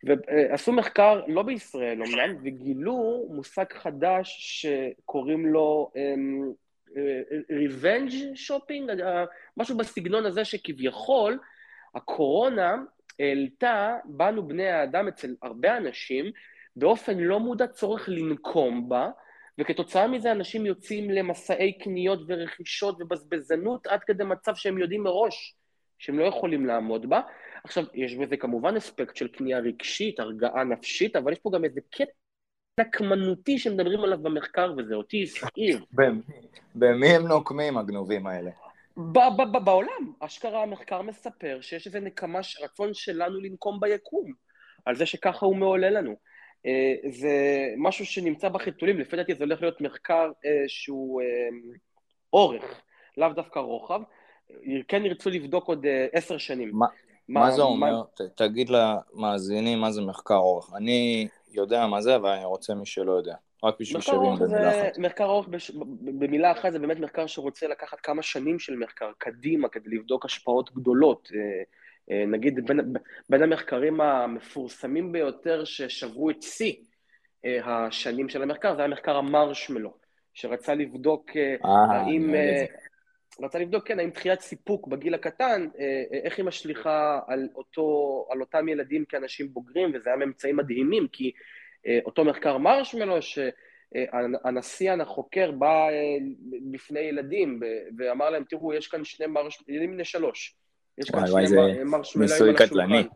ועשו 0.02 0.72
מחקר, 0.72 1.20
לא 1.26 1.42
בישראל 1.42 2.02
אמנם, 2.02 2.36
וגילו 2.44 3.26
מושג 3.30 3.64
חדש 3.72 4.36
שקוראים 4.40 5.46
לו 5.46 5.90
revenge 7.50 8.10
um, 8.10 8.34
shopping, 8.36 8.90
משהו 9.56 9.76
בסגנון 9.76 10.26
הזה 10.26 10.44
שכביכול 10.44 11.38
הקורונה 11.94 12.76
העלתה 13.20 13.96
בנו 14.04 14.48
בני 14.48 14.68
האדם 14.68 15.08
אצל 15.08 15.34
הרבה 15.42 15.76
אנשים 15.76 16.30
באופן 16.76 17.18
לא 17.18 17.40
מודע 17.40 17.66
צורך 17.66 18.08
לנקום 18.08 18.88
בה, 18.88 19.10
וכתוצאה 19.58 20.06
מזה 20.06 20.32
אנשים 20.32 20.66
יוצאים 20.66 21.10
למסעי 21.10 21.78
קניות 21.78 22.20
ורכישות 22.26 22.96
ובזבזנות 23.00 23.86
עד 23.86 24.04
כדי 24.04 24.24
מצב 24.24 24.54
שהם 24.54 24.78
יודעים 24.78 25.02
מראש 25.02 25.54
שהם 25.98 26.18
לא 26.18 26.24
יכולים 26.24 26.66
לעמוד 26.66 27.08
בה. 27.08 27.20
עכשיו, 27.64 27.84
יש 27.94 28.14
בזה 28.14 28.36
כמובן 28.36 28.76
אספקט 28.76 29.16
של 29.16 29.28
קנייה 29.28 29.58
רגשית, 29.58 30.20
הרגעה 30.20 30.64
נפשית, 30.64 31.16
אבל 31.16 31.32
יש 31.32 31.38
פה 31.38 31.50
גם 31.54 31.64
איזה 31.64 31.80
קטע 31.90 32.10
נקמנותי 32.80 33.58
שמדברים 33.58 34.00
עליו 34.00 34.18
במחקר, 34.18 34.72
וזה 34.78 34.94
אותי 34.94 35.22
הסעיר. 35.22 35.84
במי 36.74 37.08
הם 37.08 37.26
נוקמים, 37.26 37.78
הגנובים 37.78 38.26
האלה? 38.26 38.50
בעולם, 39.64 40.12
אשכרה 40.20 40.62
המחקר 40.62 41.02
מספר 41.02 41.58
שיש 41.60 41.86
איזה 41.86 42.00
נקמה, 42.00 42.40
רצון 42.62 42.94
שלנו 42.94 43.40
לנקום 43.40 43.80
ביקום, 43.80 44.32
על 44.84 44.96
זה 44.96 45.06
שככה 45.06 45.46
הוא 45.46 45.56
מעולה 45.56 45.90
לנו. 45.90 46.14
אה, 46.66 46.94
זה 47.10 47.66
משהו 47.76 48.06
שנמצא 48.06 48.48
בחיתולים, 48.48 48.98
לפי 49.00 49.16
דעתי 49.16 49.34
זה 49.34 49.44
הולך 49.44 49.62
להיות 49.62 49.80
מחקר 49.80 50.30
אה, 50.44 50.64
שהוא 50.68 51.22
אה, 51.22 51.26
אורך, 52.32 52.64
לאו 53.16 53.28
דווקא 53.28 53.58
רוחב. 53.58 54.00
כן 54.88 55.04
ירצו 55.04 55.30
לבדוק 55.30 55.68
עוד 55.68 55.86
עשר 56.12 56.38
שנים. 56.38 56.70
מה, 56.72 56.86
מה, 57.28 57.40
מה 57.40 57.50
זה 57.50 57.62
אומר? 57.62 57.92
מה... 57.92 58.02
ת, 58.14 58.20
תגיד 58.36 58.70
למאזינים 58.70 59.80
מה 59.80 59.92
זה 59.92 60.02
מחקר 60.02 60.36
אורך. 60.36 60.72
אני 60.76 61.28
יודע 61.52 61.86
מה 61.86 62.00
זה, 62.00 62.16
אבל 62.16 62.30
אני 62.30 62.44
רוצה 62.44 62.74
מי 62.74 62.86
שלא 62.86 63.12
יודע. 63.12 63.34
רק 63.64 63.74
בשביל 63.80 64.00
שווים 64.00 64.34
במילה 64.38 64.70
אחת. 64.70 64.98
מחקר 64.98 65.24
אורך 65.24 65.48
בש... 65.48 65.70
במילה 66.00 66.52
אחת 66.52 66.72
זה 66.72 66.78
באמת 66.78 66.98
מחקר 66.98 67.26
שרוצה 67.26 67.68
לקחת 67.68 68.00
כמה 68.00 68.22
שנים 68.22 68.58
של 68.58 68.76
מחקר 68.76 69.10
קדימה 69.18 69.68
כדי 69.68 69.90
לבדוק 69.90 70.24
השפעות 70.24 70.74
גדולות. 70.74 71.30
אה, 72.10 72.26
נגיד 72.26 72.66
בין, 72.66 72.80
בין 73.28 73.42
המחקרים 73.42 74.00
המפורסמים 74.00 75.12
ביותר 75.12 75.64
ששברו 75.64 76.30
את 76.30 76.42
שיא 76.42 76.74
אה, 77.44 77.86
השנים 77.86 78.28
של 78.28 78.42
המחקר, 78.42 78.74
זה 78.74 78.82
היה 78.82 78.88
מחקר 78.88 79.16
המרשמלו, 79.16 79.94
שרצה 80.34 80.74
לבדוק 80.74 81.30
אה, 81.36 81.56
האם... 81.64 82.34
רצה 83.42 83.58
לבדוק, 83.58 83.88
כן, 83.88 83.98
האם 83.98 84.10
דחיית 84.10 84.40
סיפוק 84.40 84.88
בגיל 84.88 85.14
הקטן, 85.14 85.68
איך 86.24 86.38
היא 86.38 86.44
משליכה 86.44 87.20
על, 87.26 87.48
אותו, 87.54 88.26
על 88.30 88.40
אותם 88.40 88.68
ילדים 88.68 89.04
כאנשים 89.04 89.52
בוגרים, 89.52 89.90
וזה 89.94 90.10
היה 90.10 90.16
ממצאים 90.16 90.56
מדהימים, 90.56 91.08
כי 91.12 91.32
אותו 92.04 92.24
מחקר 92.24 92.58
מרשמלו, 92.58 93.16
שהנשיא 93.22 94.92
החוקר 94.92 95.50
בא 95.50 95.88
בפני 96.72 97.00
ילדים 97.00 97.60
ואמר 97.98 98.30
להם, 98.30 98.44
תראו, 98.48 98.74
יש 98.74 98.88
כאן 98.88 99.04
שני 99.04 99.26
מרשמלו, 99.26 99.74
ילדים 99.74 99.92
בני 99.92 100.04
שלוש, 100.04 100.56
יש 100.98 101.10
כאן 101.10 101.26
שני 101.26 101.84
מרשמלאים 101.84 102.32
על 102.32 102.62
השולחן. 102.62 103.08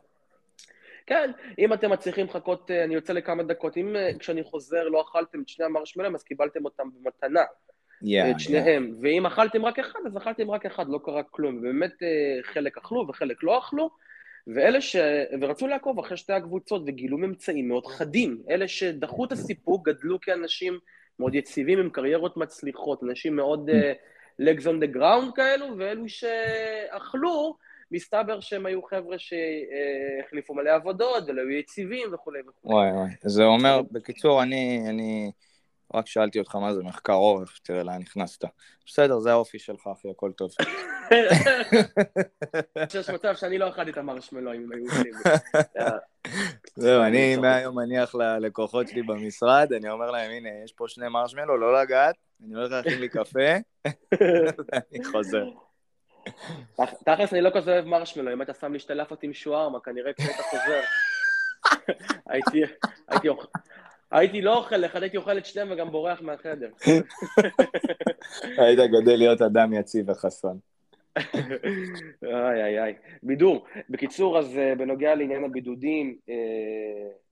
כן, 1.06 1.30
אם 1.58 1.72
אתם 1.72 1.90
מצליחים 1.90 2.26
לחכות, 2.26 2.70
אה, 2.70 2.84
אני 2.84 2.94
יוצא 2.94 3.12
לכמה 3.12 3.42
דקות, 3.42 3.76
אם 3.76 3.96
אה, 3.96 4.10
כשאני 4.18 4.42
חוזר 4.42 4.88
לא 4.88 5.00
אכלתם 5.00 5.42
את 5.42 5.48
שני 5.48 5.64
המרשמלם, 5.64 6.14
אז 6.14 6.22
קיבלתם 6.22 6.64
אותם 6.64 6.88
במתנה. 6.94 7.40
Yeah, 8.04 8.30
את 8.30 8.40
שניהם. 8.40 8.92
Yeah. 8.92 9.02
ואם 9.02 9.26
אכלתם 9.26 9.64
רק 9.64 9.78
אחד, 9.78 9.98
אז 10.06 10.16
אכלתם 10.16 10.50
רק 10.50 10.66
אחד, 10.66 10.88
לא 10.88 11.00
קרה 11.04 11.22
כלום. 11.22 11.58
ובאמת 11.58 11.92
חלק 12.42 12.78
אכלו 12.78 13.06
וחלק 13.08 13.42
לא 13.42 13.58
אכלו, 13.58 13.90
ואלה 14.46 14.80
ש... 14.80 14.96
ורצו 15.40 15.66
לעקוב 15.66 15.98
אחרי 15.98 16.16
שתי 16.16 16.32
הקבוצות 16.32 16.82
וגילו 16.86 17.18
ממצאים 17.18 17.68
מאוד 17.68 17.86
חדים. 17.86 18.42
אלה 18.50 18.68
שדחו 18.68 19.24
את 19.24 19.32
הסיפוק 19.32 19.88
גדלו 19.88 20.20
כאנשים 20.20 20.78
מאוד 21.18 21.34
יציבים 21.34 21.78
עם 21.78 21.90
קריירות 21.90 22.36
מצליחות, 22.36 23.02
אנשים 23.02 23.36
מאוד 23.36 23.70
uh, 23.70 24.42
legs 24.42 24.62
on 24.62 24.84
the 24.84 24.96
ground 24.96 25.34
כאלו, 25.34 25.66
ואלו 25.78 26.04
שאכלו, 26.08 27.56
מסתבר 27.90 28.40
שהם 28.40 28.66
היו 28.66 28.82
חבר'ה 28.82 29.16
שהחליפו 29.18 30.54
מלא 30.54 30.70
עבודות 30.70 31.24
ולא 31.26 31.40
היו 31.40 31.50
יציבים 31.50 32.14
וכולי 32.14 32.40
וכולי. 32.40 32.74
וואי 32.74 32.92
וואי, 32.92 33.10
זה 33.22 33.44
אומר, 33.44 33.82
בקיצור, 33.92 34.42
אני, 34.42 34.82
אני 34.88 35.32
רק 35.94 36.06
שאלתי 36.06 36.38
אותך 36.38 36.56
מה 36.56 36.74
זה 36.74 36.82
מחקר 36.82 37.12
עורף, 37.12 37.58
תראה 37.58 37.82
לאן 37.82 38.00
נכנסת. 38.00 38.44
בסדר, 38.86 39.18
זה 39.18 39.30
האופי 39.30 39.58
שלך, 39.58 39.86
אחי, 39.86 40.10
הכל 40.10 40.32
טוב. 40.32 40.50
יש 43.00 43.10
מצב 43.10 43.34
שאני 43.34 43.58
לא 43.58 43.68
אכלתי 43.68 43.90
את 43.90 43.96
המרשמלו 43.96 44.52
אם 44.52 44.72
היו 44.72 44.84
עושים. 44.84 45.12
זהו, 46.76 47.02
אני 47.02 47.36
מהיום 47.36 47.78
מניח 47.78 48.14
ללקוחות 48.14 48.88
שלי 48.88 49.02
במשרד, 49.02 49.72
אני 49.72 49.90
אומר 49.90 50.10
להם, 50.10 50.30
הנה, 50.30 50.48
יש 50.64 50.72
פה 50.72 50.84
שני 50.88 51.08
מרשמלו, 51.08 51.58
לא 51.58 51.82
לגעת, 51.82 52.14
אני 52.46 52.54
הולך 52.54 52.72
להכין 52.72 53.00
לי 53.00 53.08
קפה, 53.08 53.50
ואני 54.72 55.04
חוזר. 55.04 55.44
תכלס, 57.04 57.32
אני 57.32 57.40
לא 57.40 57.50
כזה 57.54 57.72
אוהב 57.72 57.84
מרשמלו, 57.84 58.32
אם 58.32 58.42
אתה 58.42 58.54
שם 58.54 58.72
לי 58.72 58.78
שתי 58.78 58.94
לאפות 58.94 59.22
עם 59.22 59.32
שוארמה, 59.32 59.80
כנראה 59.80 60.12
כשאתה 60.12 60.42
חוזר. 60.42 60.80
הייתי 62.30 62.62
לא 64.42 64.56
אוכל 64.56 64.84
אחד, 64.84 65.02
הייתי 65.02 65.16
אוכל 65.16 65.38
את 65.38 65.46
שניהם 65.46 65.68
וגם 65.70 65.90
בורח 65.90 66.20
מהחדר. 66.22 66.70
היית 68.58 68.78
גדל 68.78 69.16
להיות 69.16 69.42
אדם 69.42 69.72
יציב 69.72 70.08
וחסון. 70.08 70.58
איי 71.16 72.64
איי 72.64 72.82
איי. 72.82 72.94
בידור. 73.22 73.66
בקיצור, 73.90 74.38
אז 74.38 74.56
אה, 74.58 74.74
בנוגע 74.74 75.14
לעניין 75.14 75.44
הבידודים, 75.44 76.16
אה, 76.28 76.34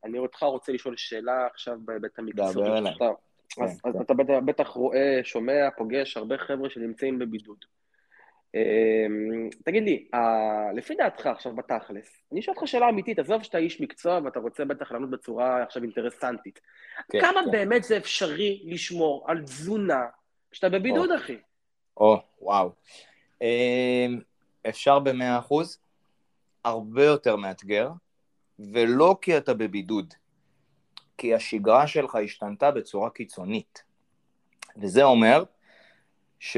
אני 0.04 0.18
אותך 0.18 0.42
רוצה 0.42 0.72
לשאול 0.72 0.94
שאלה 0.96 1.46
עכשיו 1.46 1.78
בהיבט 1.84 2.18
המקצועי. 2.18 2.52
דבר 2.52 2.78
אליי. 2.78 2.92
אז 3.60 3.80
כן, 3.80 3.90
אתה 4.00 4.14
כן. 4.14 4.46
בטח 4.46 4.68
רואה, 4.68 5.20
שומע, 5.22 5.68
פוגש 5.76 6.16
הרבה 6.16 6.38
חבר'ה 6.38 6.70
שנמצאים 6.70 7.18
בבידוד. 7.18 7.64
אמ, 8.54 9.48
תגיד 9.64 9.82
לי, 9.82 10.08
לפי 10.74 10.94
דעתך 10.94 11.26
עכשיו 11.26 11.56
בתכלס, 11.56 12.22
אני 12.32 12.40
אשאל 12.40 12.54
אותך 12.54 12.68
שאלה 12.68 12.88
אמיתית, 12.88 13.18
עזוב 13.18 13.42
שאתה 13.42 13.58
איש 13.58 13.80
מקצוע 13.80 14.20
ואתה 14.24 14.38
רוצה 14.38 14.64
בטח 14.64 14.92
לענות 14.92 15.10
בצורה 15.10 15.62
עכשיו 15.62 15.82
אינטרסנטית. 15.82 16.60
כן, 17.12 17.20
כמה 17.20 17.40
כן. 17.44 17.50
באמת 17.50 17.84
זה 17.84 17.96
אפשרי 17.96 18.62
לשמור 18.64 19.24
על 19.28 19.42
תזונה 19.42 20.06
כשאתה 20.50 20.68
בבידוד, 20.68 21.10
אחי? 21.10 21.36
או, 21.96 22.22
וואו. 22.40 22.72
אמ, 23.42 24.20
אפשר 24.68 24.98
במאה 24.98 25.38
אחוז, 25.38 25.78
הרבה 26.64 27.04
יותר 27.04 27.36
מאתגר, 27.36 27.90
ולא 28.58 29.16
כי 29.22 29.36
אתה 29.36 29.54
בבידוד, 29.54 30.14
כי 31.18 31.34
השגרה 31.34 31.86
שלך 31.86 32.14
השתנתה 32.14 32.70
בצורה 32.70 33.10
קיצונית. 33.10 33.84
וזה 34.76 35.04
אומר 35.04 35.44
ש... 36.38 36.56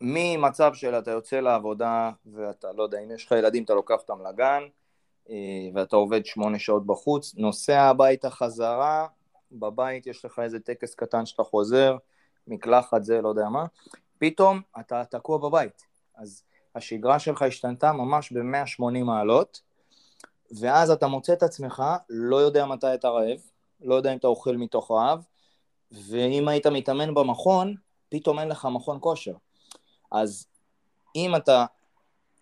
ממצב 0.00 0.74
של 0.74 0.94
אתה 0.98 1.10
יוצא 1.10 1.40
לעבודה 1.40 2.10
ואתה, 2.34 2.72
לא 2.72 2.82
יודע, 2.82 2.98
אם 2.98 3.10
יש 3.10 3.26
לך 3.26 3.32
ילדים 3.32 3.64
אתה 3.64 3.74
לוקח 3.74 3.94
אותם 4.00 4.26
לגן 4.26 4.62
אה, 5.30 5.34
ואתה 5.74 5.96
עובד 5.96 6.26
שמונה 6.26 6.58
שעות 6.58 6.86
בחוץ, 6.86 7.34
נוסע 7.36 7.82
הביתה 7.82 8.30
חזרה, 8.30 9.06
בבית 9.52 10.06
יש 10.06 10.24
לך 10.24 10.38
איזה 10.38 10.60
טקס 10.60 10.94
קטן 10.94 11.26
שאתה 11.26 11.42
חוזר, 11.42 11.96
מקלחת 12.46 13.04
זה, 13.04 13.20
לא 13.20 13.28
יודע 13.28 13.48
מה, 13.48 13.64
פתאום 14.18 14.60
אתה 14.80 15.04
תקוע 15.04 15.38
בבית. 15.38 15.86
אז 16.16 16.42
השגרה 16.74 17.18
שלך 17.18 17.42
השתנתה 17.42 17.92
ממש 17.92 18.32
ב-180 18.32 19.04
מעלות, 19.04 19.60
ואז 20.60 20.90
אתה 20.90 21.06
מוצא 21.06 21.32
את 21.32 21.42
עצמך, 21.42 21.82
לא 22.08 22.36
יודע 22.36 22.66
מתי 22.66 22.94
אתה 22.94 23.08
רעב, 23.08 23.38
לא 23.80 23.94
יודע 23.94 24.12
אם 24.12 24.18
אתה 24.18 24.26
אוכל 24.26 24.56
מתוך 24.56 24.90
רעב, 24.90 25.24
ואם 25.92 26.48
היית 26.48 26.66
מתאמן 26.66 27.14
במכון, 27.14 27.74
פתאום 28.08 28.38
אין 28.38 28.48
לך 28.48 28.68
מכון 28.72 28.98
כושר. 29.00 29.34
אז 30.12 30.46
אם 31.16 31.36
אתה, 31.36 31.64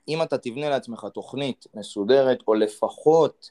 אם 0.09 0.23
אתה 0.23 0.39
תבנה 0.39 0.69
לעצמך 0.69 1.07
תוכנית 1.15 1.67
מסודרת, 1.75 2.39
או 2.49 2.55
לפחות 2.55 3.51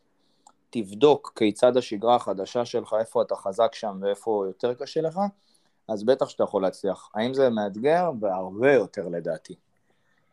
תבדוק 0.69 1.33
כיצד 1.35 1.77
השגרה 1.77 2.15
החדשה 2.15 2.65
שלך, 2.65 2.95
איפה 2.99 3.21
אתה 3.21 3.35
חזק 3.35 3.75
שם 3.75 3.99
ואיפה 4.01 4.43
יותר 4.47 4.73
קשה 4.73 5.01
לך, 5.01 5.19
אז 5.87 6.03
בטח 6.03 6.29
שאתה 6.29 6.43
יכול 6.43 6.61
להצליח. 6.61 7.09
האם 7.15 7.33
זה 7.33 7.49
מאתגר? 7.49 8.11
בהרבה 8.11 8.73
יותר 8.73 9.07
לדעתי. 9.07 9.55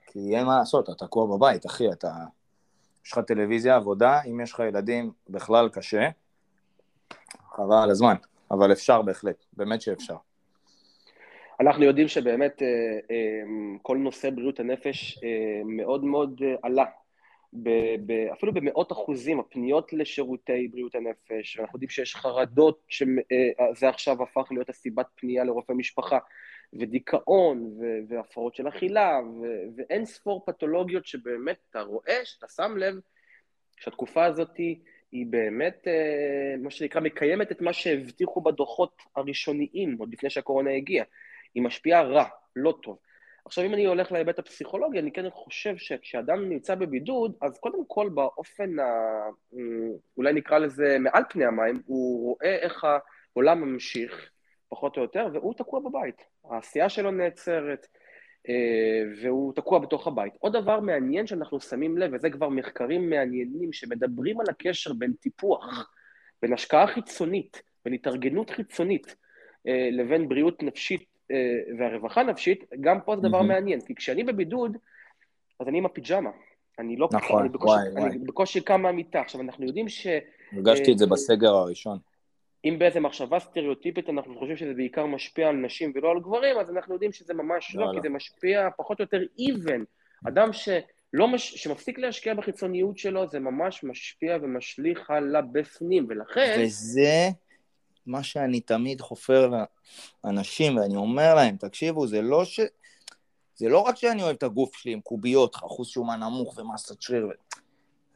כי 0.07 0.37
אין 0.37 0.47
מה 0.47 0.59
לעשות, 0.59 0.90
אתה 0.90 1.07
תקוע 1.07 1.37
בבית, 1.37 1.66
אחי, 1.66 1.92
אתה... 1.92 2.12
יש 3.07 3.12
לך 3.12 3.18
טלוויזיה, 3.18 3.77
עבודה, 3.77 4.23
אם 4.23 4.40
יש 4.40 4.53
לך 4.53 4.59
ילדים, 4.68 5.12
בכלל 5.29 5.68
קשה. 5.68 6.09
חבל 7.57 7.77
על 7.77 7.90
הזמן, 7.90 8.14
אבל 8.51 8.73
אפשר 8.73 9.03
בהחלט, 9.03 9.44
באמת 9.53 9.83
שאפשר. 9.83 10.16
אנחנו 11.60 11.84
יודעים 11.84 12.08
שבאמת 12.08 12.62
אה, 12.62 12.68
אה, 13.10 13.42
כל 13.82 13.96
נושא 13.96 14.30
בריאות 14.30 14.60
הנפש 14.60 15.18
אה, 15.24 15.62
מאוד 15.64 16.04
מאוד 16.04 16.40
עלה, 16.62 16.84
אפילו 18.32 18.52
במאות 18.54 18.92
אחוזים, 18.92 19.40
הפניות 19.40 19.92
לשירותי 19.92 20.68
בריאות 20.68 20.94
הנפש, 20.94 21.58
אנחנו 21.60 21.76
יודעים 21.76 21.90
שיש 21.90 22.16
חרדות, 22.16 22.84
שזה 22.88 23.88
עכשיו 23.88 24.22
הפך 24.22 24.48
להיות 24.50 24.68
הסיבת 24.68 25.06
פנייה 25.14 25.44
לרופא 25.44 25.72
משפחה, 25.72 26.18
ודיכאון, 26.72 27.70
והפרעות 28.08 28.54
של 28.54 28.68
אכילה, 28.68 29.20
ואין 29.76 30.04
ספור 30.04 30.44
פתולוגיות 30.46 31.06
שבאמת 31.06 31.56
אתה 31.70 31.80
רואה, 31.80 32.20
שאתה 32.24 32.48
שם 32.48 32.76
לב, 32.76 32.94
שהתקופה 33.76 34.24
הזאת 34.24 34.56
היא 35.12 35.26
באמת, 35.26 35.86
מה 36.62 36.70
שנקרא, 36.70 37.00
מקיימת 37.00 37.52
את 37.52 37.60
מה 37.60 37.72
שהבטיחו 37.72 38.40
בדוחות 38.40 39.02
הראשוניים, 39.16 39.96
עוד 39.98 40.12
לפני 40.12 40.30
שהקורונה 40.30 40.70
הגיעה. 40.70 41.04
היא 41.54 41.62
משפיעה 41.62 42.02
רע, 42.02 42.24
לא 42.56 42.74
טוב. 42.82 42.98
עכשיו, 43.46 43.64
אם 43.64 43.74
אני 43.74 43.84
הולך 43.84 44.12
להיבט 44.12 44.38
הפסיכולוגי, 44.38 44.98
אני 44.98 45.12
כן 45.12 45.30
חושב 45.30 45.76
שכשאדם 45.76 46.48
נמצא 46.48 46.74
בבידוד, 46.74 47.36
אז 47.42 47.58
קודם 47.58 47.86
כל 47.86 48.08
באופן, 48.08 48.78
ה... 48.78 48.84
אולי 50.16 50.32
נקרא 50.32 50.58
לזה 50.58 50.96
מעל 51.00 51.22
פני 51.30 51.44
המים, 51.44 51.82
הוא 51.86 52.28
רואה 52.28 52.56
איך 52.56 52.84
העולם 53.34 53.60
ממשיך, 53.60 54.30
פחות 54.68 54.96
או 54.96 55.02
יותר, 55.02 55.28
והוא 55.32 55.54
תקוע 55.54 55.80
בבית. 55.80 56.22
העשייה 56.50 56.88
שלו 56.88 57.10
נעצרת, 57.10 57.86
אה, 58.48 59.02
והוא 59.22 59.52
תקוע 59.54 59.78
בתוך 59.78 60.06
הבית. 60.06 60.32
עוד 60.38 60.56
דבר 60.56 60.80
מעניין 60.80 61.26
שאנחנו 61.26 61.60
שמים 61.60 61.98
לב, 61.98 62.10
וזה 62.14 62.30
כבר 62.30 62.48
מחקרים 62.48 63.10
מעניינים 63.10 63.72
שמדברים 63.72 64.40
על 64.40 64.46
הקשר 64.50 64.92
בין 64.92 65.12
טיפוח, 65.12 65.90
בין 66.42 66.52
השקעה 66.52 66.86
חיצונית, 66.86 67.62
בין 67.84 67.94
התארגנות 67.94 68.50
חיצונית, 68.50 69.16
אה, 69.68 69.88
לבין 69.92 70.28
בריאות 70.28 70.62
נפשית 70.62 71.00
אה, 71.00 71.13
והרווחה 71.78 72.20
הנפשית, 72.20 72.64
גם 72.80 73.00
פה 73.00 73.16
זה 73.16 73.28
דבר 73.28 73.40
mm-hmm. 73.40 73.44
מעניין, 73.44 73.80
כי 73.80 73.94
כשאני 73.94 74.24
בבידוד, 74.24 74.76
אז 75.60 75.68
אני 75.68 75.78
עם 75.78 75.87
הפיג'מה. 75.87 76.30
אני 76.78 76.96
לא... 76.96 77.08
נכון, 77.12 77.40
אני 77.40 77.48
בקושי, 77.48 77.74
וואי, 77.74 77.92
וואי. 77.92 78.10
אני 78.10 78.18
בקושי 78.18 78.60
קם 78.60 78.82
מהמיטה. 78.82 79.20
עכשיו, 79.20 79.40
אנחנו 79.40 79.66
יודעים 79.66 79.88
ש... 79.88 80.06
הרגשתי 80.52 80.92
את 80.92 80.98
זה 80.98 81.04
אה, 81.04 81.10
בסגר 81.10 81.54
הראשון. 81.54 81.98
אם 82.64 82.76
באיזה 82.78 83.00
מחשבה 83.00 83.38
סטריאוטיפית 83.38 84.08
אנחנו 84.08 84.38
חושבים 84.38 84.56
שזה 84.56 84.74
בעיקר 84.74 85.06
משפיע 85.06 85.48
על 85.48 85.56
נשים 85.56 85.92
ולא 85.94 86.10
על 86.10 86.20
גברים, 86.20 86.58
אז 86.58 86.70
אנחנו 86.70 86.94
יודעים 86.94 87.12
שזה 87.12 87.34
ממש 87.34 87.74
לא, 87.74 87.87
לא 87.87 87.92
כי 87.92 87.98
זה 88.02 88.08
משפיע 88.08 88.68
פחות 88.76 89.00
או 89.00 89.04
יותר 89.04 89.22
even. 89.40 89.84
אדם 90.28 90.52
שלא 90.52 91.28
מש... 91.28 91.54
שמפסיק 91.54 91.98
להשקיע 91.98 92.34
בחיצוניות 92.34 92.98
שלו, 92.98 93.26
זה 93.26 93.40
ממש 93.40 93.84
משפיע 93.84 94.38
ומשליך 94.42 95.10
על 95.10 95.37
הבפנים, 95.37 96.06
ולכן... 96.08 96.56
וזה 96.64 97.28
מה 98.06 98.22
שאני 98.22 98.60
תמיד 98.60 99.00
חופר 99.00 99.50
לאנשים, 100.24 100.76
ואני 100.76 100.96
אומר 100.96 101.34
להם, 101.34 101.56
תקשיבו, 101.56 102.06
זה 102.06 102.22
לא 102.22 102.44
ש... 102.44 102.60
זה 103.56 103.68
לא 103.68 103.78
רק 103.78 103.96
שאני 103.96 104.22
אוהב 104.22 104.36
את 104.36 104.42
הגוף 104.42 104.76
שלי 104.76 104.92
עם 104.92 105.00
קוביות, 105.00 105.56
אחוז 105.56 105.88
שומן 105.88 106.20
נמוך 106.20 106.58
ומסת 106.58 107.02
שריר, 107.02 107.30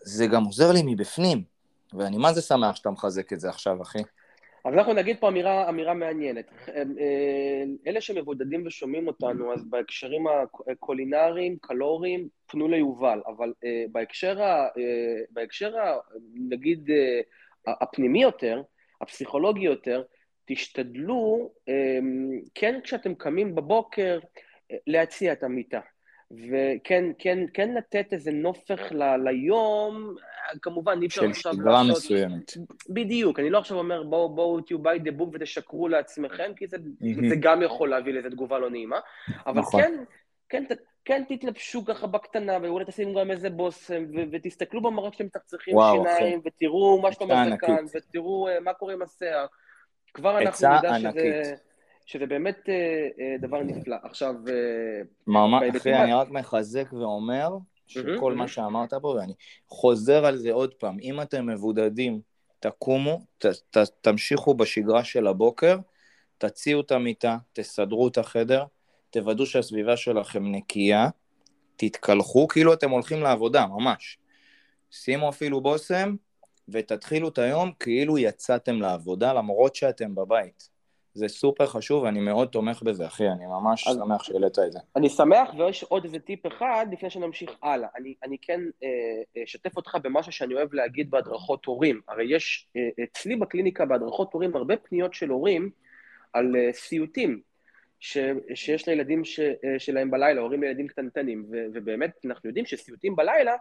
זה 0.01 0.27
גם 0.27 0.45
עוזר 0.45 0.73
לי 0.73 0.83
מבפנים, 0.87 1.43
ואני 1.93 2.17
מה 2.17 2.33
זה 2.33 2.43
שמח 2.43 2.77
שאתה 2.77 2.91
מחזק 2.91 3.33
את 3.33 3.41
זה 3.41 3.49
עכשיו, 3.49 3.83
אחי. 3.83 4.03
אז 4.65 4.75
אנחנו 4.75 4.93
נגיד 4.93 5.17
פה 5.21 5.29
אמירה, 5.29 5.69
אמירה 5.69 5.95
מעניינת. 5.95 6.45
אה, 6.69 6.83
אלה 7.87 8.01
שמבודדים 8.01 8.67
ושומעים 8.67 9.07
אותנו, 9.07 9.53
אז 9.53 9.65
בהקשרים 9.65 10.25
הקולינריים, 10.71 11.57
קלוריים, 11.61 12.29
פנו 12.47 12.69
ליובל, 12.69 13.21
אבל 13.27 13.53
אה, 13.65 13.85
בהקשר, 13.93 14.43
ה, 14.43 14.65
אה, 14.65 15.21
בהקשר 15.31 15.79
ה, 15.79 15.97
נגיד, 16.35 16.91
הפנימי 17.67 18.23
יותר, 18.23 18.63
הפסיכולוגי 19.01 19.65
יותר, 19.65 20.03
תשתדלו, 20.45 21.51
אמ, 21.69 22.41
כן 22.55 22.81
כשאתם 22.85 23.15
קמים 23.15 23.55
בבוקר, 23.55 24.19
להציע 24.87 25.33
את 25.33 25.43
המיטה. 25.43 25.81
וכן 26.31 27.05
כן, 27.19 27.39
כן 27.55 27.75
לתת 27.75 28.13
איזה 28.13 28.33
נופך 28.33 28.81
ל, 28.91 29.17
ליום, 29.17 30.15
כמובן 30.63 30.99
אי 31.03 31.07
אפשר 31.07 31.25
עכשיו 31.25 31.53
לעשות... 31.53 31.57
של 31.57 31.63
שגרה 31.63 31.83
מסוימת. 31.83 32.53
בדיוק, 32.89 33.39
אני 33.39 33.51
לא 33.51 33.59
עכשיו 33.59 33.79
אומר 33.79 34.03
בואו 34.03 34.35
בואו 34.35 34.61
תהיו 34.61 34.79
ביי 34.79 34.99
דה 34.99 35.11
בוק 35.11 35.31
ותשקרו 35.35 35.89
לעצמכם, 35.89 36.53
כי 36.57 36.67
זה, 36.67 36.77
mm-hmm. 36.77 37.29
זה 37.29 37.35
גם 37.41 37.63
יכול 37.63 37.91
להביא 37.91 38.13
לאיזה 38.13 38.31
תגובה 38.31 38.59
לא 38.59 38.71
נעימה, 38.71 38.99
אבל 39.47 39.61
נכון. 39.61 39.83
כן, 39.83 39.95
כן, 40.49 40.65
כן 41.09 41.23
תתלבשו 41.29 41.85
ככה 41.85 42.07
בקטנה, 42.07 42.59
ואולי 42.63 42.85
תשימו 42.85 43.21
גם 43.21 43.31
איזה 43.31 43.51
בושם, 43.51 44.05
ו- 44.15 44.23
ותסתכלו 44.33 44.83
במרק 44.83 45.13
שאתם 45.13 45.27
מצחצחים 45.27 45.75
שיניים, 45.93 46.07
אחי. 46.07 46.49
ותראו 46.49 47.01
מה 47.03 47.13
שאתה 47.13 47.25
אומר 47.25 47.57
כאן, 47.61 47.85
ותראו 47.95 48.49
uh, 48.49 48.61
מה 48.61 48.73
קורה 48.73 48.93
עם 48.93 49.03
השיער. 49.03 49.47
כבר 50.15 50.39
אנחנו 50.39 50.69
נדע 50.79 50.99
שזה, 50.99 51.55
שזה 52.07 52.27
באמת 52.27 52.59
uh, 52.59 52.69
uh, 52.69 53.43
דבר 53.43 53.63
נפלא. 53.63 53.97
עכשיו... 54.03 54.35
ממש, 55.27 55.77
אחי, 55.77 55.95
אני 55.95 56.13
רק 56.13 56.31
מחזק 56.31 56.93
ואומר 56.93 57.49
שכל 57.87 58.35
מה 58.35 58.49
שאמרת 58.49 58.95
פה, 58.95 59.09
ואני 59.09 59.35
חוזר 59.69 60.27
על 60.27 60.37
זה 60.37 60.53
עוד 60.53 60.75
פעם, 60.75 60.97
אם 61.03 61.21
אתם 61.21 61.47
מבודדים, 61.47 62.21
תקומו, 62.61 63.21
ת, 63.39 63.47
ת, 63.47 63.79
תמשיכו 64.01 64.55
בשגרה 64.55 65.05
של 65.05 65.27
הבוקר, 65.27 65.77
תציעו 66.39 66.81
את 66.81 66.93
המיטה, 66.93 67.37
תסדרו 67.53 68.09
את 68.09 68.19
החדר, 68.19 68.65
תוודאו 69.11 69.47
שהסביבה 69.47 69.97
שלכם 69.97 70.53
נקייה, 70.53 71.09
תתקלחו 71.77 72.49
כאילו 72.49 72.73
אתם 72.73 72.91
הולכים 72.91 73.23
לעבודה, 73.23 73.67
ממש. 73.67 74.19
שימו 74.91 75.29
אפילו 75.29 75.61
בושם, 75.61 76.15
ותתחילו 76.69 77.29
את 77.29 77.39
היום 77.39 77.73
כאילו 77.81 78.19
יצאתם 78.19 78.81
לעבודה, 78.81 79.33
למרות 79.33 79.75
שאתם 79.75 80.15
בבית. 80.15 80.79
זה 81.15 81.29
סופר 81.29 81.67
חשוב, 81.67 82.03
ואני 82.03 82.21
מאוד 82.21 82.49
תומך 82.49 82.83
בזה, 82.83 83.07
אחי, 83.07 83.29
אני 83.29 83.47
ממש 83.47 83.89
אז, 83.89 83.97
שמח 83.97 84.23
שהעלית 84.23 84.59
את 84.59 84.73
זה. 84.73 84.79
אני 84.97 85.09
שמח, 85.09 85.51
ויש 85.59 85.83
עוד 85.83 86.05
איזה 86.05 86.19
טיפ 86.19 86.47
אחד 86.47 86.87
לפני 86.93 87.11
שנמשיך 87.11 87.51
הלאה. 87.63 87.89
אני, 87.97 88.15
אני 88.25 88.37
כן 88.43 88.61
אה, 88.83 89.43
אשתף 89.45 89.77
אותך 89.77 89.97
במשהו 90.03 90.33
שאני 90.33 90.55
אוהב 90.55 90.75
להגיד 90.75 91.11
בהדרכות 91.11 91.65
הורים. 91.65 92.01
הרי 92.09 92.35
יש 92.35 92.69
אה, 92.77 93.05
אצלי 93.05 93.37
בקליניקה 93.37 93.85
בהדרכות 93.87 94.33
הורים 94.33 94.57
הרבה 94.57 94.77
פניות 94.77 95.15
של 95.15 95.29
הורים 95.29 95.71
על 96.33 96.57
אה, 96.57 96.73
סיוטים. 96.73 97.41
ש, 98.01 98.19
שיש 98.55 98.89
לילדים 98.89 99.25
ש, 99.25 99.41
אה, 99.41 99.79
שלהם 99.79 100.11
בלילה, 100.11 100.41
הורים 100.41 100.63
לילדים 100.63 100.87
קטנטנים, 100.87 101.47
ו, 101.51 101.57
ובאמת 101.75 102.11
אנחנו 102.25 102.49
יודעים 102.49 102.67
שסיוטים 102.67 103.17
בלילה, 103.17 103.57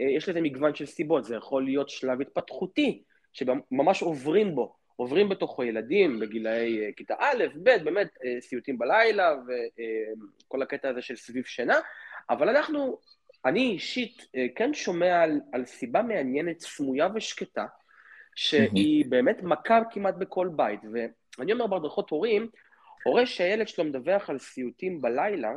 אה, 0.00 0.04
יש 0.04 0.28
לזה 0.28 0.40
מגוון 0.40 0.74
של 0.74 0.86
סיבות, 0.86 1.24
זה 1.24 1.36
יכול 1.36 1.64
להיות 1.64 1.88
שלב 1.88 2.20
התפתחותי, 2.20 3.02
שממש 3.32 4.02
עוברים 4.02 4.54
בו, 4.54 4.76
עוברים 4.96 5.28
בתוכו 5.28 5.64
ילדים 5.64 6.20
בגילאי 6.20 6.84
אה, 6.84 6.92
כיתה 6.96 7.14
א', 7.18 7.44
ב', 7.62 7.84
באמת 7.84 8.08
סיוטים 8.40 8.78
בלילה, 8.78 9.34
וכל 9.46 10.62
הקטע 10.62 10.88
הזה 10.88 11.02
של 11.02 11.16
סביב 11.16 11.44
שינה, 11.44 11.78
אבל 12.30 12.48
אנחנו, 12.48 12.98
אני 13.44 13.60
אישית 13.60 14.26
כן 14.54 14.74
שומע 14.74 15.22
על, 15.22 15.40
על 15.52 15.64
סיבה 15.64 16.02
מעניינת, 16.02 16.60
סמויה 16.60 17.08
ושקטה, 17.14 17.66
שהיא 18.34 19.04
באמת 19.08 19.42
מכה 19.42 19.80
כמעט 19.90 20.14
בכל 20.14 20.48
בית, 20.56 20.80
ואני 21.38 21.52
אומר 21.52 21.66
בהדרכות 21.66 22.10
הורים, 22.10 22.48
הורה 23.06 23.26
שהילד 23.26 23.68
שלו 23.68 23.84
מדווח 23.84 24.30
על 24.30 24.38
סיוטים 24.38 25.00
בלילה, 25.00 25.52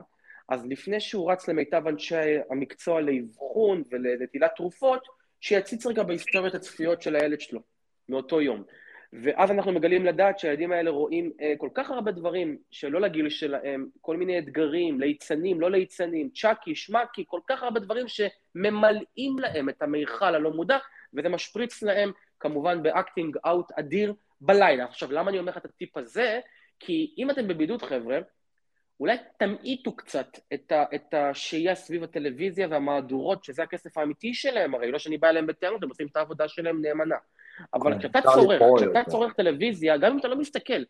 אז 0.50 0.66
לפני 0.66 1.00
שהוא 1.00 1.32
רץ 1.32 1.48
למיטב 1.48 1.88
אנשי 1.88 2.16
המקצוע 2.50 3.02
לאבחון 3.02 3.84
ולנטילת 3.92 4.52
תרופות, 4.56 5.08
שיציץ 5.42 5.86
רגע 5.86 6.04
בהיסטוריית 6.04 6.56
הצפיות 6.56 7.02
של 7.02 7.16
הילד 7.16 7.42
שלו, 7.42 7.60
מאותו 8.10 8.42
יום. 8.42 8.64
ואז 9.14 9.52
אנחנו 9.52 9.72
מגלים 9.72 10.06
לדעת 10.06 10.40
שהילדים 10.40 10.72
האלה 10.72 10.90
רואים 10.90 11.32
אה, 11.42 11.54
כל 11.58 11.70
כך 11.74 11.90
הרבה 11.90 12.12
דברים 12.12 12.58
שלא 12.72 13.02
לגיל 13.02 13.30
שלהם, 13.30 13.88
כל 14.02 14.18
מיני 14.18 14.40
אתגרים, 14.40 15.00
ליצנים, 15.00 15.62
לא 15.62 15.72
ליצנים, 15.72 16.30
צ'אקי, 16.30 16.76
שמאקי, 16.76 17.24
כל 17.28 17.40
כך 17.48 17.64
הרבה 17.64 17.80
דברים 17.80 18.06
שממלאים 18.08 19.40
להם 19.40 19.70
את 19.70 19.82
המיכל 19.82 20.36
הלא 20.36 20.52
מודע, 20.52 20.78
וזה 21.14 21.30
משפריץ 21.30 21.84
להם 21.84 22.12
כמובן 22.40 22.84
ב 22.84 22.91
acting 22.91 23.38
out 23.46 23.72
אדיר 23.72 24.14
בלילה. 24.42 24.86
עכשיו, 24.86 25.12
למה 25.12 25.30
אני 25.30 25.40
אומר 25.40 25.52
לך 25.52 25.58
את 25.58 25.66
הטיפ 25.66 25.98
הזה? 25.98 26.40
כי 26.80 27.14
אם 27.18 27.30
אתם 27.30 27.48
בבידוד, 27.48 27.82
חבר'ה, 27.82 28.20
אולי 29.00 29.18
תמעיטו 29.38 29.96
קצת 29.96 30.28
את, 30.54 30.72
ה, 30.72 30.84
את 30.96 31.14
השהייה 31.14 31.76
סביב 31.76 32.04
הטלוויזיה 32.04 32.68
והמהדורות, 32.70 33.44
שזה 33.44 33.64
הכסף 33.64 33.98
האמיתי 33.98 34.34
שלהם, 34.34 34.76
הרי 34.76 34.92
לא 34.92 35.00
שאני 35.00 35.18
בא 35.18 35.30
אליהם 35.30 35.48
בטענות, 35.48 35.84
הם 35.84 35.90
עושים 35.90 36.08
את 36.08 36.18
העבודה 36.18 36.48
שלהם 36.48 36.82
נאמנה. 36.82 37.16
אבל 37.74 37.94
כן, 37.94 38.00
כשאתה 38.00 38.20
צורך, 38.22 38.62
כשאתה 38.78 39.04
צורך 39.10 39.34
טלוויזיה, 39.34 39.98
גם 39.98 40.12
אם 40.12 40.18
אתה 40.20 40.28
לא 40.28 40.36
מסתכל, 40.36 40.84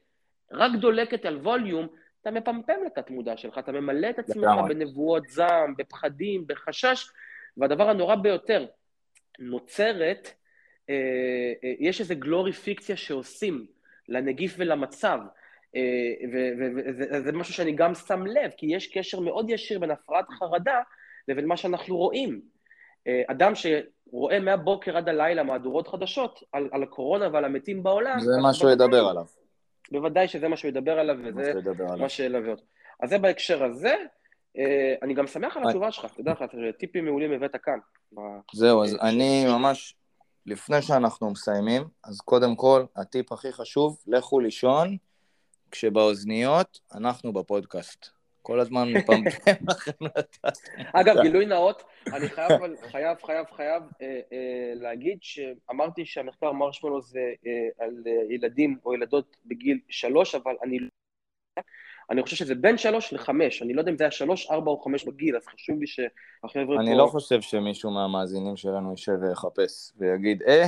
רק 0.51 0.71
דולקת 0.79 1.25
על 1.25 1.37
ווליום, 1.37 1.87
אתה 2.21 2.31
מפמפם 2.31 2.79
את 2.87 2.97
התמודה 2.97 3.37
שלך, 3.37 3.57
אתה 3.57 3.71
ממלא 3.71 4.09
את 4.09 4.19
עצמך 4.19 4.49
בנבואות 4.67 5.29
זעם, 5.29 5.73
בפחדים, 5.77 6.47
בחשש, 6.47 7.09
והדבר 7.57 7.89
הנורא 7.89 8.15
ביותר, 8.15 8.65
נוצרת, 9.39 10.29
אה, 10.89 10.95
אה, 11.63 11.73
יש 11.79 12.01
איזה 12.01 12.15
גלורי 12.15 12.53
פיקציה 12.53 12.97
שעושים 12.97 13.65
לנגיף 14.09 14.55
ולמצב. 14.57 15.19
וזה 17.11 17.31
משהו 17.31 17.53
שאני 17.53 17.71
גם 17.71 17.95
שם 17.95 18.25
לב, 18.25 18.51
כי 18.57 18.65
יש 18.69 18.97
קשר 18.97 19.19
מאוד 19.19 19.49
ישיר 19.49 19.79
בין 19.79 19.91
הפרעת 19.91 20.25
חרדה 20.29 20.81
לבין 21.27 21.45
מה 21.45 21.57
שאנחנו 21.57 21.97
רואים. 21.97 22.41
אה, 23.07 23.21
אדם 23.27 23.53
שרואה 23.55 24.39
מהבוקר 24.39 24.97
עד 24.97 25.09
הלילה 25.09 25.43
מהדורות 25.43 25.87
חדשות 25.87 26.39
על, 26.51 26.69
על 26.71 26.83
הקורונה 26.83 27.29
ועל 27.33 27.45
המתים 27.45 27.83
בעולם... 27.83 28.19
זה 28.19 28.31
מה 28.41 28.53
שהוא 28.53 28.71
ידבר 28.71 29.07
עליו. 29.07 29.25
בוודאי 29.91 30.27
שזה 30.27 30.47
מה 30.47 30.57
שהוא 30.57 30.69
ידבר 30.69 30.99
עליו, 30.99 31.15
וזה 31.23 31.53
מה 31.97 32.09
שילווה 32.09 32.51
אותו. 32.51 32.63
אז 32.99 33.09
זה 33.09 33.17
בהקשר 33.17 33.63
הזה. 33.63 33.95
אה, 34.57 34.95
אני 35.01 35.13
גם 35.13 35.27
שמח 35.27 35.57
על 35.57 35.63
התשובה 35.63 35.91
שלך, 35.91 36.13
תדע 36.13 36.31
לך, 36.31 36.43
טיפים 36.79 37.05
מעולים 37.05 37.31
הבאת 37.31 37.55
כאן. 37.63 37.79
זהו, 38.53 38.83
אז 38.83 38.97
אני 39.01 39.45
ממש, 39.47 39.95
לפני 40.45 40.81
שאנחנו 40.81 41.31
מסיימים, 41.31 41.83
אז 42.03 42.21
קודם 42.21 42.55
כל, 42.55 42.83
הטיפ 42.95 43.31
הכי 43.31 43.51
חשוב, 43.51 43.97
לכו 44.07 44.39
לישון. 44.39 44.97
כשבאוזניות, 45.71 46.79
אנחנו 46.93 47.33
בפודקאסט. 47.33 48.19
כל 48.41 48.59
הזמן 48.59 48.93
מפמפם 48.93 49.67
לכם 49.69 49.91
לדעת. 50.01 50.57
אגב, 50.93 51.21
גילוי 51.21 51.45
נאות, 51.45 51.83
אני 52.07 52.29
חייב, 52.29 52.51
חייב, 52.91 53.17
חייב, 53.25 53.45
חייב 53.55 53.83
אה, 54.01 54.19
אה, 54.33 54.73
להגיד 54.75 55.17
שאמרתי 55.21 56.05
שהמחקר 56.05 56.51
מרשמלו 56.51 57.01
זה 57.01 57.33
אה, 57.47 57.85
על 57.85 58.03
אה, 58.07 58.33
ילדים 58.33 58.77
או 58.85 58.93
ילדות 58.93 59.37
בגיל 59.45 59.79
שלוש, 59.89 60.35
אבל 60.35 60.55
אני 60.63 60.79
לא... 60.79 60.87
אני 62.11 62.23
חושב 62.23 62.35
שזה 62.35 62.55
בין 62.55 62.77
שלוש 62.77 63.13
לחמש, 63.13 63.61
אני 63.61 63.73
לא 63.73 63.81
יודע 63.81 63.91
אם 63.91 63.97
זה 63.97 64.03
היה 64.03 64.11
שלוש, 64.11 64.51
ארבע 64.51 64.71
או 64.71 64.81
חמש 64.81 65.03
בגיל, 65.03 65.35
אז 65.35 65.47
חשוב 65.47 65.79
לי 65.79 65.87
שהחבר'ה 65.87 66.77
פה... 66.77 66.81
אני 66.81 66.97
לא 66.97 67.07
חושב 67.07 67.41
שמישהו 67.41 67.91
מהמאזינים 67.91 68.57
שלנו 68.57 68.91
יישב 68.91 69.13
ויחפש 69.21 69.91
ויגיד, 69.97 70.43
אה, 70.43 70.63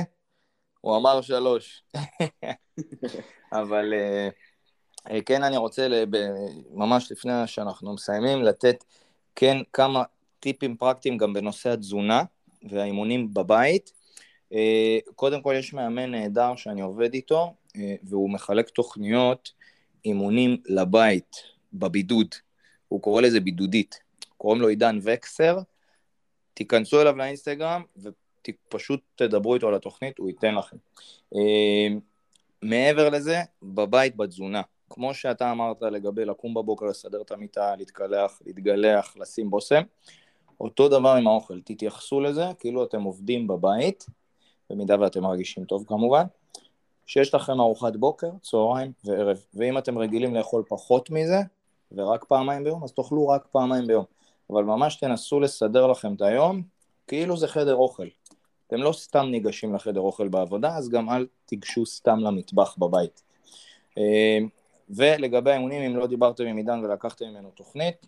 הוא 0.80 0.96
אמר 0.96 1.20
שלוש. 1.20 1.84
אבל... 3.60 3.92
אה, 5.10 5.22
כן, 5.22 5.42
אני 5.42 5.56
רוצה, 5.56 6.04
ממש 6.70 7.12
לפני 7.12 7.32
שאנחנו 7.46 7.94
מסיימים, 7.94 8.42
לתת 8.42 8.84
כן 9.36 9.56
כמה 9.72 10.02
טיפים 10.40 10.76
פרקטיים 10.76 11.16
גם 11.18 11.32
בנושא 11.32 11.70
התזונה 11.70 12.22
והאימונים 12.70 13.34
בבית. 13.34 13.92
אה, 14.52 14.98
קודם 15.16 15.42
כל, 15.42 15.54
יש 15.58 15.72
מאמן 15.72 16.10
נהדר 16.10 16.56
שאני 16.56 16.80
עובד 16.80 17.14
איתו, 17.14 17.54
אה, 17.76 17.94
והוא 18.02 18.30
מחלק 18.30 18.68
תוכניות 18.68 19.52
אימונים 20.04 20.56
לבית, 20.66 21.36
בבידוד. 21.72 22.34
הוא 22.88 23.02
קורא 23.02 23.22
לזה 23.22 23.40
בידודית. 23.40 23.98
קוראים 24.38 24.60
לו 24.60 24.68
עידן 24.68 24.98
וקסר. 25.02 25.58
תיכנסו 26.54 27.02
אליו 27.02 27.16
לאינסטגרם 27.16 27.82
ופשוט 27.96 29.00
תדברו 29.16 29.54
איתו 29.54 29.68
על 29.68 29.74
התוכנית, 29.74 30.18
הוא 30.18 30.28
ייתן 30.28 30.54
לכם. 30.54 30.76
מעבר 32.62 33.08
לזה, 33.08 33.40
בבית 33.62 34.16
בתזונה. 34.16 34.62
כמו 34.92 35.14
שאתה 35.14 35.50
אמרת 35.50 35.82
לגבי 35.82 36.24
לקום 36.24 36.54
בבוקר, 36.54 36.86
לסדר 36.86 37.22
את 37.22 37.30
המיטה, 37.30 37.76
להתקלח, 37.76 38.42
להתגלח, 38.46 39.16
לשים 39.16 39.50
בושם, 39.50 39.82
אותו 40.60 40.88
דבר 40.88 41.14
עם 41.14 41.26
האוכל, 41.26 41.60
תתייחסו 41.60 42.20
לזה 42.20 42.44
כאילו 42.58 42.84
אתם 42.84 43.02
עובדים 43.02 43.46
בבית, 43.46 44.06
במידה 44.70 45.00
ואתם 45.00 45.22
מרגישים 45.22 45.64
טוב 45.64 45.84
כמובן, 45.86 46.24
שיש 47.06 47.34
לכם 47.34 47.60
ארוחת 47.60 47.96
בוקר, 47.96 48.30
צהריים 48.42 48.92
וערב, 49.04 49.44
ואם 49.54 49.78
אתם 49.78 49.98
רגילים 49.98 50.34
לאכול 50.34 50.62
פחות 50.68 51.10
מזה, 51.10 51.40
ורק 51.92 52.24
פעמיים 52.24 52.64
ביום, 52.64 52.84
אז 52.84 52.92
תאכלו 52.92 53.28
רק 53.28 53.46
פעמיים 53.52 53.86
ביום, 53.86 54.04
אבל 54.50 54.64
ממש 54.64 54.96
תנסו 54.96 55.40
לסדר 55.40 55.86
לכם 55.86 56.14
את 56.14 56.22
היום, 56.22 56.62
כאילו 57.06 57.36
זה 57.36 57.48
חדר 57.48 57.74
אוכל. 57.74 58.06
אתם 58.66 58.76
לא 58.76 58.92
סתם 58.92 59.26
ניגשים 59.30 59.74
לחדר 59.74 60.00
אוכל 60.00 60.28
בעבודה, 60.28 60.76
אז 60.76 60.88
גם 60.88 61.10
אל 61.10 61.26
תיגשו 61.46 61.86
סתם 61.86 62.18
למטבח 62.18 62.76
בבית. 62.78 63.22
אה, 65.00 65.14
ולגבי 65.16 65.50
האימונים, 65.50 65.82
אם 65.82 65.96
לא 65.96 66.06
דיברתם 66.06 66.44
עם 66.44 66.56
עידן 66.56 66.84
ולקחתם 66.84 67.24
ממנו 67.24 67.50
תוכנית, 67.50 68.06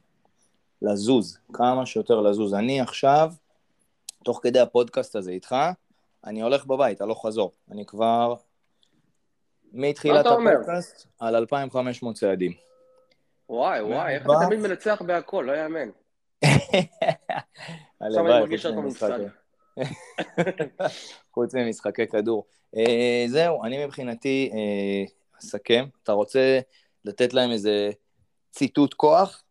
לזוז, 0.82 1.38
כמה 1.52 1.86
שיותר 1.86 2.20
לזוז. 2.20 2.54
אני 2.54 2.80
עכשיו, 2.80 3.32
תוך 4.24 4.40
כדי 4.42 4.60
הפודקאסט 4.60 5.16
הזה 5.16 5.30
איתך, 5.30 5.56
אני 6.24 6.42
הולך 6.42 6.66
בבית, 6.66 7.00
הלוך 7.00 7.26
חזור. 7.26 7.52
אני 7.70 7.86
כבר 7.86 8.34
מתחילת 9.72 10.26
הפודקאסט 10.26 11.06
על 11.18 11.36
2,500 11.36 12.16
צעדים. 12.16 12.52
וואי, 13.48 13.82
וואי, 13.82 14.14
איך 14.14 14.22
אתה 14.22 14.32
תמיד 14.46 14.58
מנצח 14.58 15.02
בהכל, 15.06 15.44
לא 15.46 15.52
יאמן. 15.52 15.88
עכשיו 18.00 18.26
אני 18.26 18.40
מרגיש 18.40 18.66
במושג. 18.66 19.18
חוץ 21.34 21.54
ממשחקי 21.54 22.06
כדור. 22.06 22.44
אה, 22.76 23.24
זהו, 23.28 23.64
אני 23.64 23.84
מבחינתי 23.84 24.50
אסכם. 25.44 25.84
אתה 26.02 26.12
רוצה 26.12 26.60
לתת 27.04 27.34
להם 27.34 27.50
איזה 27.50 27.90
ציטוט 28.50 28.94
כוח? 28.94 29.44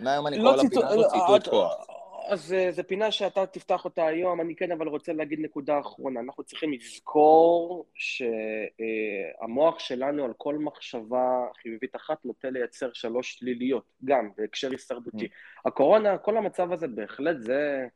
מהיום 0.00 0.26
אני 0.26 0.36
קורא 0.36 0.56
לפינה 0.56 0.88
הזאת 0.88 1.12
ציטוט 1.12 1.48
כוח. 1.48 1.86
אז 2.28 2.54
זו 2.70 2.82
פינה 2.86 3.10
שאתה 3.10 3.46
תפתח 3.46 3.84
אותה 3.84 4.06
היום, 4.06 4.40
אני 4.40 4.56
כן 4.56 4.72
אבל 4.72 4.88
רוצה 4.88 5.12
להגיד 5.12 5.40
נקודה 5.40 5.80
אחרונה. 5.80 6.20
אנחנו 6.20 6.44
צריכים 6.44 6.72
לזכור 6.72 7.86
שהמוח 7.94 9.78
שלנו 9.78 10.24
על 10.24 10.32
כל 10.36 10.54
מחשבה 10.54 11.44
חיובית 11.62 11.96
אחת 11.96 12.24
נוטה 12.24 12.50
לייצר 12.50 12.90
שלוש 12.92 13.34
שליליות, 13.34 13.84
גם 14.04 14.30
בהקשר 14.36 14.70
הישרדותי. 14.70 15.28
הקורונה, 15.66 16.18
כל 16.18 16.36
המצב 16.36 16.72
הזה 16.72 16.88
בהחלט 16.88 17.36
זה 17.40 17.86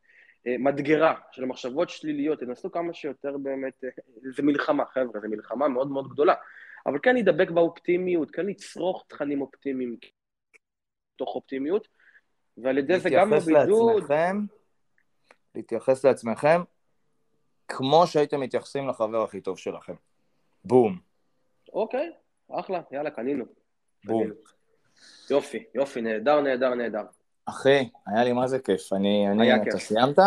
מדגרה 0.46 1.14
של 1.32 1.44
מחשבות 1.44 1.90
שליליות, 1.90 2.40
תנסו 2.40 2.72
כמה 2.72 2.94
שיותר 2.94 3.36
באמת, 3.42 3.84
זה 4.36 4.42
מלחמה 4.42 4.84
חבר'ה, 4.84 5.20
זה 5.20 5.28
מלחמה 5.28 5.68
מאוד 5.68 5.90
מאוד 5.90 6.08
גדולה, 6.08 6.34
אבל 6.86 6.98
כן 7.02 7.14
להידבק 7.14 7.50
באופטימיות, 7.50 8.30
כן 8.30 8.46
לצרוך 8.46 9.04
תכנים 9.08 9.40
אופטימיים 9.40 9.96
תוך 11.16 11.34
אופטימיות, 11.34 11.88
ועל 12.58 12.78
ידי 12.78 13.00
זה 13.00 13.10
גם 13.10 13.30
בבידוד... 13.30 14.02
לעצמכם, 14.02 14.44
להתייחס 15.54 16.04
לעצמכם 16.04 16.62
כמו 17.68 18.06
שהייתם 18.06 18.40
מתייחסים 18.40 18.88
לחבר 18.88 19.22
הכי 19.22 19.40
טוב 19.40 19.58
שלכם. 19.58 19.94
בום. 20.64 20.98
אוקיי, 21.72 22.10
אחלה, 22.50 22.80
יאללה, 22.92 23.10
קנינו. 23.10 23.44
בום. 24.04 24.22
קנינו. 24.22 24.34
יופי, 25.30 25.64
יופי, 25.74 26.00
נהדר, 26.00 26.40
נהדר, 26.40 26.74
נהדר. 26.74 27.04
אחי, 27.46 27.90
היה 28.06 28.24
לי 28.24 28.32
מה 28.32 28.46
זה 28.46 28.58
כיף. 28.58 28.92
אני, 28.92 29.28
אני, 29.28 29.46
היה 29.46 29.56
אתה 29.56 29.64
כיף. 29.64 29.80
סיימת? 29.80 30.18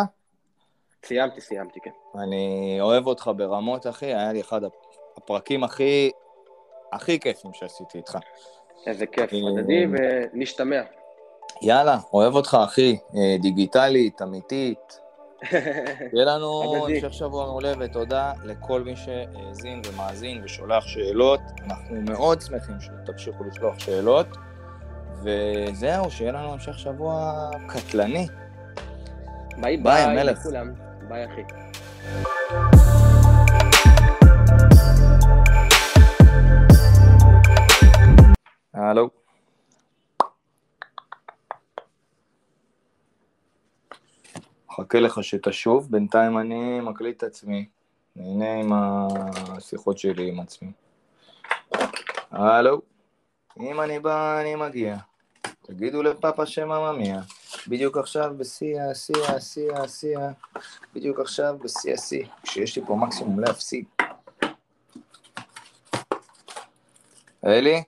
סיימתי, 1.06 1.42
סיימתי, 1.42 1.80
כן. 1.84 1.92
אני 2.24 2.78
אוהב 2.82 3.08
אותך 3.08 3.32
ברמות, 3.38 3.88
אחי, 3.88 4.06
היה 4.06 4.34
לי 4.34 4.42
אחד 4.42 4.62
הפרקים 5.18 5.64
הכי, 5.64 6.12
הכי 6.96 7.20
כיפים 7.20 7.52
שעשיתי 7.54 7.98
איתך. 7.98 8.18
איזה 8.88 9.06
כיף, 9.06 9.32
הדדי, 9.34 9.86
ונשתמע. 10.34 10.82
יאללה, 11.62 11.98
אוהב 12.14 12.36
אותך, 12.36 12.58
אחי. 12.64 12.98
אה, 13.16 13.38
דיגיטלית, 13.42 14.22
אמיתית. 14.22 15.00
יהיה 16.14 16.26
לנו 16.26 16.86
המשך 16.86 17.14
שבוע 17.14 17.46
מעולה, 17.46 17.74
ותודה 17.80 18.34
לכל 18.44 18.82
מי 18.82 18.96
שהאזין 18.96 19.82
ומאזין 19.88 20.42
ושולח 20.44 20.88
שאלות. 20.88 21.40
אנחנו 21.66 22.02
מאוד 22.02 22.42
שמחים 22.42 22.76
שתמשיכו 22.80 23.44
לשלוח 23.44 23.80
שאלות. 23.80 24.28
וזהו, 25.24 26.12
שיהיה 26.12 26.32
לנו 26.32 26.54
המשך 26.54 26.80
שבוע 26.80 27.34
קטלני. 27.68 28.28
ביי 29.62 29.78
ביי, 29.78 30.06
ביי 30.16 30.24
לכולם. 30.24 30.74
ביי 31.08 31.26
אחי. 31.26 31.42
מחכה 44.74 45.00
לך 45.00 45.24
שתשוב, 45.24 45.88
בינתיים 45.92 46.38
אני 46.38 46.80
מקליט 46.80 47.18
את 47.18 47.24
עצמי, 47.24 47.66
נהנה 48.16 48.54
עם 48.54 48.72
השיחות 48.74 49.98
שלי 49.98 50.30
עם 50.30 50.40
עצמי. 50.40 50.72
הלו, 52.32 52.82
אם 53.60 53.82
אני 53.82 54.00
בא, 54.00 54.42
אני 54.42 54.56
מגיע. 54.56 54.98
תגידו 55.62 56.04
לפאפה 56.04 56.46
שמממיה. 56.46 57.22
בדיוק 57.68 57.98
עכשיו 57.98 58.34
בשיא 58.38 58.82
השיא 58.82 59.24
השיא 59.28 59.74
השיא, 59.74 60.18
בדיוק 60.96 61.20
עכשיו 61.20 61.56
בשיא 61.64 61.94
השיא, 61.94 62.26
כשיש 62.44 62.78
לי 62.78 62.86
פה 62.86 62.96
מקסימום 62.96 63.40
להפסיד. 63.40 63.86
אלי? 67.46 67.84